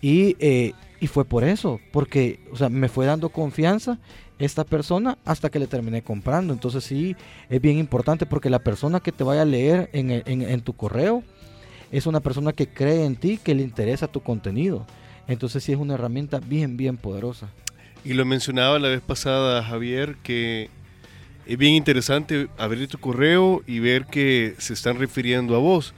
Y, 0.00 0.34
eh, 0.38 0.72
y 0.98 1.06
fue 1.08 1.24
por 1.26 1.44
eso, 1.44 1.78
porque 1.92 2.40
o 2.52 2.56
sea, 2.56 2.70
me 2.70 2.88
fue 2.88 3.04
dando 3.04 3.28
confianza 3.28 3.98
esta 4.38 4.64
persona 4.64 5.18
hasta 5.26 5.50
que 5.50 5.58
le 5.58 5.66
terminé 5.66 6.00
comprando. 6.02 6.54
Entonces 6.54 6.82
sí, 6.84 7.14
es 7.50 7.60
bien 7.60 7.76
importante 7.78 8.24
porque 8.24 8.48
la 8.48 8.60
persona 8.60 9.00
que 9.00 9.12
te 9.12 9.24
vaya 9.24 9.42
a 9.42 9.46
leer 9.46 9.90
en, 9.92 10.10
en- 10.10 10.40
en 10.42 10.60
tu 10.62 10.72
correo 10.72 11.22
es 11.92 12.06
una 12.06 12.20
persona 12.20 12.52
que 12.54 12.66
cree 12.68 13.04
en 13.04 13.16
ti, 13.16 13.38
que 13.42 13.54
le 13.54 13.62
interesa 13.62 14.06
tu 14.08 14.20
contenido. 14.20 14.86
Entonces 15.28 15.62
sí 15.62 15.72
es 15.72 15.78
una 15.78 15.94
herramienta 15.94 16.40
bien, 16.40 16.78
bien 16.78 16.96
poderosa. 16.96 17.48
Y 18.02 18.14
lo 18.14 18.24
mencionaba 18.24 18.78
la 18.78 18.88
vez 18.88 19.02
pasada, 19.02 19.62
Javier, 19.62 20.16
que 20.22 20.70
es 21.52 21.58
bien 21.58 21.74
interesante 21.74 22.48
abrir 22.58 22.86
tu 22.88 22.98
correo 22.98 23.62
y 23.66 23.80
ver 23.80 24.06
que 24.06 24.54
se 24.58 24.72
están 24.72 24.98
refiriendo 24.98 25.56
a 25.56 25.58
vos. 25.58 25.94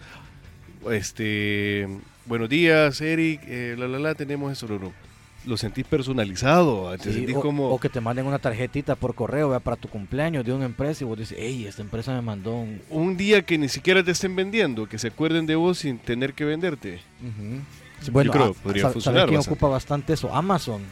Este, 0.91 1.87
buenos 2.27 2.49
días, 2.49 3.01
Eric, 3.01 3.43
eh, 3.47 3.77
la, 3.79 3.87
la, 3.87 3.99
la, 3.99 4.15
tenemos 4.15 4.51
eso, 4.51 4.67
lo, 5.47 5.57
sentís 5.57 5.85
personalizado, 5.85 6.91
te 6.97 7.05
Sí, 7.11 7.19
sentís 7.19 7.37
o, 7.37 7.41
como... 7.41 7.69
o 7.69 7.79
que 7.79 7.89
te 7.89 8.01
manden 8.01 8.27
una 8.27 8.39
tarjetita 8.39 8.95
por 8.97 9.15
correo 9.15 9.51
¿verdad? 9.51 9.63
para 9.63 9.77
tu 9.77 9.89
cumpleaños 9.89 10.45
de 10.45 10.53
una 10.55 10.65
empresa 10.65 11.05
y 11.05 11.07
vos 11.07 11.19
dices, 11.19 11.37
hey, 11.39 11.67
esta 11.69 11.83
empresa 11.83 12.15
me 12.15 12.23
mandó 12.23 12.55
un... 12.57 12.81
Un 12.91 13.17
día 13.17 13.43
que 13.43 13.59
ni 13.59 13.69
siquiera 13.69 14.03
te 14.03 14.11
estén 14.13 14.35
vendiendo, 14.35 14.89
que 14.89 14.99
se 14.99 15.09
acuerden 15.09 15.45
de 15.47 15.55
vos 15.55 15.79
sin 15.79 15.99
tener 15.99 16.33
que 16.35 16.45
venderte. 16.47 17.01
Sí, 18.01 18.11
Yo 18.11 18.31
creo 18.33 18.55
ah, 18.57 18.63
podría 18.63 18.83
¿sabe- 18.83 18.93
funcionar 18.95 19.21
¿sabe 19.21 19.29
quién 19.29 19.39
bastante. 19.39 19.55
ocupa 19.55 19.69
bastante 19.69 20.13
eso? 20.15 20.35
Amazon. 20.35 20.83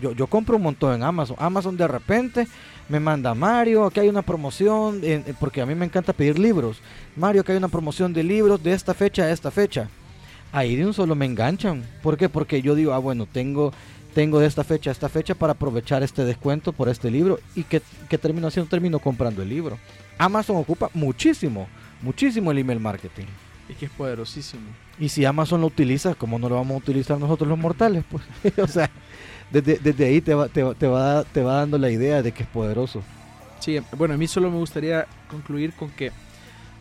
Yo, 0.00 0.12
yo 0.12 0.26
compro 0.26 0.56
un 0.56 0.62
montón 0.62 0.94
en 0.94 1.02
Amazon. 1.02 1.36
Amazon 1.38 1.76
de 1.76 1.86
repente 1.86 2.48
me 2.88 3.00
manda 3.00 3.34
Mario, 3.34 3.84
aquí 3.86 4.00
hay 4.00 4.08
una 4.08 4.22
promoción, 4.22 5.00
en- 5.02 5.24
porque 5.40 5.60
a 5.60 5.66
mí 5.66 5.74
me 5.74 5.86
encanta 5.86 6.12
pedir 6.12 6.38
libros. 6.38 6.78
Mario, 7.16 7.40
aquí 7.42 7.52
hay 7.52 7.58
una 7.58 7.68
promoción 7.68 8.12
de 8.12 8.22
libros 8.22 8.62
de 8.62 8.72
esta 8.72 8.92
fecha 8.94 9.24
a 9.24 9.30
esta 9.30 9.50
fecha. 9.50 9.88
Ahí 10.52 10.76
de 10.76 10.86
un 10.86 10.94
solo 10.94 11.14
me 11.14 11.26
enganchan. 11.26 11.82
¿Por 12.02 12.16
qué? 12.16 12.28
Porque 12.28 12.62
yo 12.62 12.74
digo, 12.74 12.92
ah, 12.92 12.98
bueno, 12.98 13.26
tengo, 13.26 13.72
tengo 14.14 14.38
de 14.38 14.46
esta 14.46 14.62
fecha 14.62 14.90
a 14.90 14.92
esta 14.92 15.08
fecha 15.08 15.34
para 15.34 15.52
aprovechar 15.54 16.02
este 16.02 16.24
descuento 16.24 16.72
por 16.72 16.88
este 16.88 17.10
libro. 17.10 17.40
¿Y 17.56 17.64
que, 17.64 17.82
que 18.08 18.18
termino 18.18 18.46
haciendo? 18.46 18.68
Termino 18.70 18.98
comprando 19.00 19.42
el 19.42 19.48
libro. 19.48 19.78
Amazon 20.16 20.56
ocupa 20.56 20.90
muchísimo, 20.94 21.66
muchísimo 22.02 22.52
el 22.52 22.58
email 22.58 22.78
marketing. 22.78 23.26
Y 23.68 23.74
que 23.74 23.86
es 23.86 23.90
poderosísimo. 23.92 24.62
Y 24.98 25.08
si 25.08 25.24
Amazon 25.24 25.60
lo 25.60 25.66
utiliza, 25.68 26.14
¿cómo 26.14 26.38
no 26.38 26.48
lo 26.48 26.56
vamos 26.56 26.74
a 26.74 26.78
utilizar 26.78 27.18
nosotros 27.18 27.48
los 27.48 27.58
mortales? 27.58 28.04
Pues, 28.10 28.22
o 28.58 28.66
sea, 28.68 28.90
desde, 29.50 29.78
desde 29.78 30.04
ahí 30.06 30.20
te 30.20 30.34
va, 30.34 30.48
te, 30.48 30.62
va- 30.62 30.74
te 30.74 30.86
va, 30.86 31.24
te 31.24 31.42
va 31.42 31.54
dando 31.56 31.78
la 31.78 31.90
idea 31.90 32.22
de 32.22 32.32
que 32.32 32.42
es 32.42 32.48
poderoso. 32.48 33.02
Sí, 33.60 33.78
bueno, 33.96 34.14
a 34.14 34.16
mí 34.18 34.26
solo 34.26 34.50
me 34.50 34.58
gustaría 34.58 35.06
concluir 35.30 35.72
con 35.72 35.90
que 35.90 36.12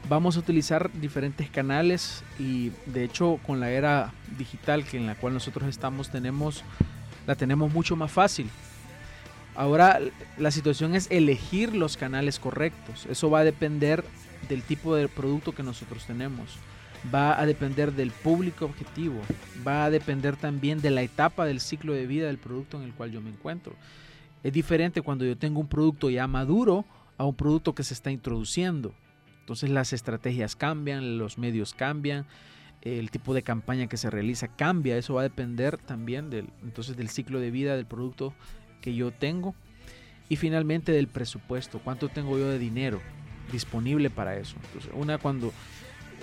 vamos 0.09 0.35
a 0.35 0.39
utilizar 0.39 0.91
diferentes 0.91 1.49
canales 1.49 2.23
y 2.37 2.71
de 2.85 3.05
hecho 3.05 3.39
con 3.45 3.61
la 3.61 3.71
era 3.71 4.11
digital 4.37 4.83
que 4.83 4.97
en 4.97 5.07
la 5.07 5.15
cual 5.15 5.33
nosotros 5.33 5.69
estamos 5.69 6.09
tenemos 6.09 6.61
la 7.25 7.35
tenemos 7.35 7.71
mucho 7.71 7.95
más 7.95 8.11
fácil. 8.11 8.49
Ahora 9.55 9.99
la 10.37 10.51
situación 10.51 10.93
es 10.95 11.07
elegir 11.09 11.73
los 11.75 11.95
canales 11.95 12.39
correctos. 12.39 13.05
Eso 13.09 13.29
va 13.29 13.39
a 13.39 13.43
depender 13.45 14.03
del 14.49 14.61
tipo 14.63 14.93
de 14.95 15.07
producto 15.07 15.53
que 15.53 15.63
nosotros 15.63 16.05
tenemos. 16.05 16.57
Va 17.13 17.39
a 17.39 17.45
depender 17.45 17.93
del 17.93 18.11
público 18.11 18.65
objetivo. 18.65 19.19
Va 19.65 19.85
a 19.85 19.89
depender 19.89 20.35
también 20.35 20.81
de 20.81 20.91
la 20.91 21.01
etapa 21.01 21.45
del 21.45 21.59
ciclo 21.59 21.93
de 21.93 22.07
vida 22.07 22.27
del 22.27 22.37
producto 22.37 22.77
en 22.77 22.83
el 22.83 22.93
cual 22.93 23.11
yo 23.11 23.21
me 23.21 23.29
encuentro. 23.29 23.73
Es 24.43 24.53
diferente 24.53 25.01
cuando 25.01 25.25
yo 25.25 25.37
tengo 25.37 25.59
un 25.59 25.67
producto 25.67 26.09
ya 26.09 26.27
maduro 26.27 26.85
a 27.17 27.25
un 27.25 27.35
producto 27.35 27.73
que 27.73 27.83
se 27.83 27.93
está 27.93 28.11
introduciendo. 28.11 28.93
Entonces 29.39 29.69
las 29.69 29.93
estrategias 29.93 30.55
cambian, 30.55 31.17
los 31.17 31.37
medios 31.37 31.73
cambian, 31.73 32.25
el 32.81 33.11
tipo 33.11 33.33
de 33.33 33.43
campaña 33.43 33.87
que 33.87 33.97
se 33.97 34.09
realiza 34.09 34.47
cambia. 34.47 34.97
Eso 34.97 35.15
va 35.15 35.21
a 35.21 35.23
depender 35.23 35.77
también 35.77 36.29
del, 36.29 36.49
entonces 36.63 36.97
del 36.97 37.09
ciclo 37.09 37.39
de 37.39 37.51
vida 37.51 37.75
del 37.75 37.85
producto 37.85 38.33
que 38.81 38.93
yo 38.95 39.11
tengo. 39.11 39.55
Y 40.29 40.37
finalmente 40.37 40.91
del 40.91 41.07
presupuesto, 41.07 41.79
cuánto 41.83 42.09
tengo 42.09 42.37
yo 42.37 42.47
de 42.47 42.59
dinero 42.59 43.01
disponible 43.51 44.09
para 44.09 44.37
eso. 44.37 44.55
Entonces, 44.65 44.91
una, 44.95 45.17
cuando, 45.17 45.53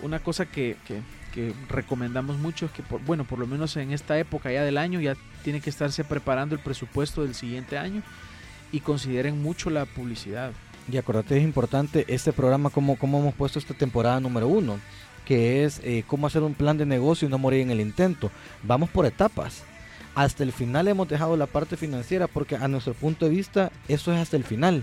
una 0.02 0.18
cosa 0.20 0.46
que, 0.46 0.76
que, 0.86 1.00
que 1.32 1.54
recomendamos 1.68 2.38
mucho 2.38 2.66
es 2.66 2.72
que, 2.72 2.82
por, 2.82 3.00
bueno, 3.02 3.24
por 3.24 3.38
lo 3.38 3.46
menos 3.46 3.76
en 3.76 3.92
esta 3.92 4.18
época 4.18 4.52
ya 4.52 4.64
del 4.64 4.78
año 4.78 5.00
ya 5.00 5.16
tiene 5.42 5.60
que 5.60 5.70
estarse 5.70 6.04
preparando 6.04 6.54
el 6.54 6.60
presupuesto 6.60 7.22
del 7.22 7.34
siguiente 7.34 7.78
año 7.78 8.02
y 8.72 8.80
consideren 8.80 9.42
mucho 9.42 9.70
la 9.70 9.84
publicidad. 9.86 10.52
Y 10.90 10.96
acordate, 10.96 11.36
es 11.36 11.44
importante 11.44 12.04
este 12.08 12.32
programa, 12.32 12.70
como, 12.70 12.96
como 12.96 13.20
hemos 13.20 13.34
puesto 13.34 13.58
esta 13.58 13.74
temporada 13.74 14.20
número 14.20 14.48
uno, 14.48 14.78
que 15.24 15.64
es 15.64 15.80
eh, 15.84 16.04
cómo 16.06 16.26
hacer 16.26 16.42
un 16.42 16.54
plan 16.54 16.78
de 16.78 16.86
negocio 16.86 17.28
y 17.28 17.30
no 17.30 17.38
morir 17.38 17.60
en 17.60 17.70
el 17.70 17.80
intento. 17.80 18.30
Vamos 18.62 18.90
por 18.90 19.06
etapas. 19.06 19.62
Hasta 20.14 20.42
el 20.42 20.52
final 20.52 20.88
hemos 20.88 21.08
dejado 21.08 21.36
la 21.36 21.46
parte 21.46 21.76
financiera 21.76 22.26
porque 22.26 22.56
a 22.56 22.66
nuestro 22.66 22.94
punto 22.94 23.26
de 23.26 23.30
vista 23.30 23.70
eso 23.86 24.12
es 24.12 24.18
hasta 24.18 24.36
el 24.36 24.44
final. 24.44 24.82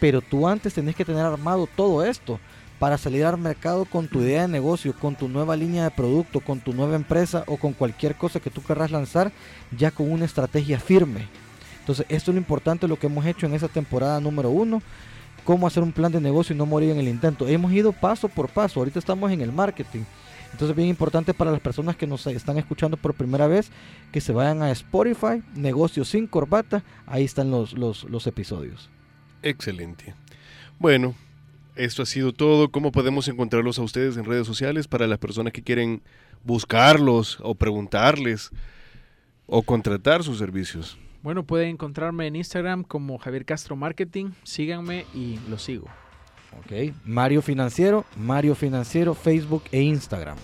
Pero 0.00 0.22
tú 0.22 0.48
antes 0.48 0.74
tenés 0.74 0.96
que 0.96 1.04
tener 1.04 1.24
armado 1.24 1.68
todo 1.68 2.04
esto 2.04 2.40
para 2.80 2.96
salir 2.96 3.26
al 3.26 3.36
mercado 3.36 3.84
con 3.84 4.08
tu 4.08 4.22
idea 4.22 4.42
de 4.42 4.48
negocio, 4.48 4.94
con 4.94 5.14
tu 5.14 5.28
nueva 5.28 5.54
línea 5.54 5.84
de 5.84 5.90
producto, 5.90 6.40
con 6.40 6.60
tu 6.60 6.72
nueva 6.72 6.96
empresa 6.96 7.44
o 7.46 7.58
con 7.58 7.74
cualquier 7.74 8.16
cosa 8.16 8.40
que 8.40 8.48
tú 8.48 8.62
querrás 8.62 8.90
lanzar 8.90 9.30
ya 9.76 9.90
con 9.90 10.10
una 10.10 10.24
estrategia 10.24 10.80
firme. 10.80 11.28
Entonces, 11.80 12.06
esto 12.08 12.30
es 12.30 12.36
lo 12.36 12.40
importante, 12.40 12.88
lo 12.88 12.98
que 12.98 13.06
hemos 13.06 13.26
hecho 13.26 13.44
en 13.44 13.52
esa 13.52 13.68
temporada 13.68 14.18
número 14.18 14.48
uno, 14.48 14.80
cómo 15.44 15.66
hacer 15.66 15.82
un 15.82 15.92
plan 15.92 16.10
de 16.10 16.22
negocio 16.22 16.54
y 16.54 16.58
no 16.58 16.64
morir 16.64 16.88
en 16.88 16.98
el 16.98 17.08
intento. 17.08 17.46
Hemos 17.46 17.70
ido 17.70 17.92
paso 17.92 18.30
por 18.30 18.48
paso, 18.48 18.80
ahorita 18.80 18.98
estamos 18.98 19.30
en 19.30 19.42
el 19.42 19.52
marketing. 19.52 20.04
Entonces, 20.50 20.74
bien 20.74 20.88
importante 20.88 21.34
para 21.34 21.50
las 21.50 21.60
personas 21.60 21.96
que 21.96 22.06
nos 22.06 22.26
están 22.28 22.56
escuchando 22.56 22.96
por 22.96 23.12
primera 23.12 23.46
vez, 23.46 23.70
que 24.10 24.22
se 24.22 24.32
vayan 24.32 24.62
a 24.62 24.70
Spotify, 24.70 25.42
Negocios 25.54 26.08
sin 26.08 26.26
Corbata, 26.26 26.82
ahí 27.06 27.24
están 27.24 27.50
los, 27.50 27.74
los, 27.74 28.04
los 28.04 28.26
episodios. 28.26 28.88
Excelente. 29.42 30.14
Bueno, 30.78 31.14
esto 31.84 32.02
ha 32.02 32.06
sido 32.06 32.32
todo. 32.32 32.70
¿Cómo 32.70 32.92
podemos 32.92 33.28
encontrarlos 33.28 33.78
a 33.78 33.82
ustedes 33.82 34.16
en 34.16 34.24
redes 34.24 34.46
sociales 34.46 34.88
para 34.88 35.06
las 35.06 35.18
personas 35.18 35.52
que 35.52 35.62
quieren 35.62 36.02
buscarlos 36.44 37.38
o 37.42 37.54
preguntarles 37.54 38.50
o 39.46 39.62
contratar 39.62 40.22
sus 40.22 40.38
servicios? 40.38 40.98
Bueno, 41.22 41.44
pueden 41.44 41.70
encontrarme 41.70 42.26
en 42.26 42.36
Instagram 42.36 42.82
como 42.82 43.18
Javier 43.18 43.44
Castro 43.44 43.76
Marketing. 43.76 44.30
Síganme 44.42 45.06
y 45.14 45.38
lo 45.48 45.58
sigo. 45.58 45.86
Ok. 46.58 46.94
Mario 47.04 47.42
Financiero, 47.42 48.04
Mario 48.16 48.54
Financiero, 48.54 49.14
Facebook 49.14 49.64
e 49.72 49.82
Instagram. 49.82 50.36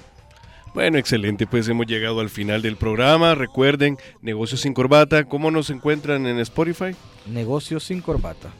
Bueno, 0.75 0.99
excelente, 0.99 1.46
pues 1.46 1.66
hemos 1.68 1.87
llegado 1.87 2.20
al 2.20 2.29
final 2.29 2.61
del 2.61 2.77
programa. 2.77 3.35
Recuerden, 3.35 3.96
Negocios 4.20 4.61
sin 4.61 4.75
Corbata, 4.75 5.25
¿cómo 5.25 5.51
nos 5.51 5.70
encuentran 5.70 6.27
en 6.27 6.38
Spotify? 6.38 6.94
Negocios 7.27 7.85
sin 7.85 8.03
Corbata. 8.03 8.51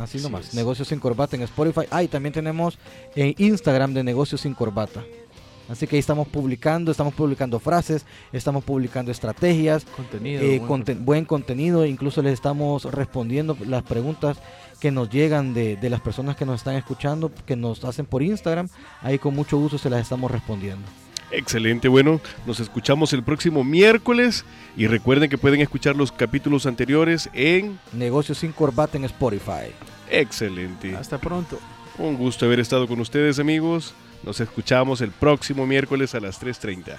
Así 0.00 0.18
Así 0.18 0.26
nomás. 0.26 0.48
es. 0.48 0.54
Negocios 0.54 0.88
sin 0.88 0.98
Corbata 0.98 1.36
en 1.36 1.42
Spotify. 1.42 1.86
Ah, 1.90 2.02
y 2.02 2.08
también 2.08 2.32
tenemos 2.32 2.78
en 3.14 3.34
Instagram 3.38 3.92
de 3.94 4.02
Negocios 4.04 4.40
sin 4.40 4.54
Corbata. 4.54 5.02
Así 5.68 5.86
que 5.86 5.94
ahí 5.94 6.00
estamos 6.00 6.26
publicando, 6.26 6.90
estamos 6.90 7.14
publicando 7.14 7.60
frases, 7.60 8.04
estamos 8.32 8.64
publicando 8.64 9.12
estrategias, 9.12 9.84
Contenido. 9.96 10.42
eh, 10.42 10.58
buen 10.58 10.66
conte- 10.68 10.94
buen 10.98 11.24
contenido, 11.24 11.86
incluso 11.86 12.22
les 12.22 12.32
estamos 12.32 12.84
respondiendo 12.86 13.56
las 13.64 13.84
preguntas 13.84 14.38
que 14.80 14.90
nos 14.90 15.10
llegan 15.10 15.54
de, 15.54 15.76
de 15.76 15.88
las 15.90 16.00
personas 16.00 16.34
que 16.34 16.44
nos 16.44 16.56
están 16.56 16.74
escuchando, 16.74 17.30
que 17.46 17.54
nos 17.54 17.84
hacen 17.84 18.04
por 18.04 18.20
Instagram, 18.24 18.68
ahí 19.00 19.20
con 19.20 19.32
mucho 19.36 19.58
gusto 19.58 19.78
se 19.78 19.88
las 19.90 20.00
estamos 20.00 20.28
respondiendo. 20.32 20.82
Excelente, 21.30 21.88
bueno, 21.88 22.20
nos 22.46 22.60
escuchamos 22.60 23.12
el 23.12 23.22
próximo 23.22 23.62
miércoles 23.62 24.44
y 24.76 24.86
recuerden 24.86 25.30
que 25.30 25.38
pueden 25.38 25.60
escuchar 25.60 25.96
los 25.96 26.10
capítulos 26.10 26.66
anteriores 26.66 27.30
en... 27.32 27.78
Negocios 27.92 28.38
sin 28.38 28.52
corbata 28.52 28.96
en 28.96 29.04
Spotify. 29.04 29.72
Excelente. 30.10 30.96
Hasta 30.96 31.18
pronto. 31.18 31.58
Un 31.98 32.16
gusto 32.16 32.46
haber 32.46 32.60
estado 32.60 32.88
con 32.88 33.00
ustedes 33.00 33.38
amigos. 33.38 33.94
Nos 34.22 34.40
escuchamos 34.40 35.00
el 35.00 35.10
próximo 35.10 35.66
miércoles 35.66 36.14
a 36.14 36.20
las 36.20 36.40
3.30. 36.42 36.98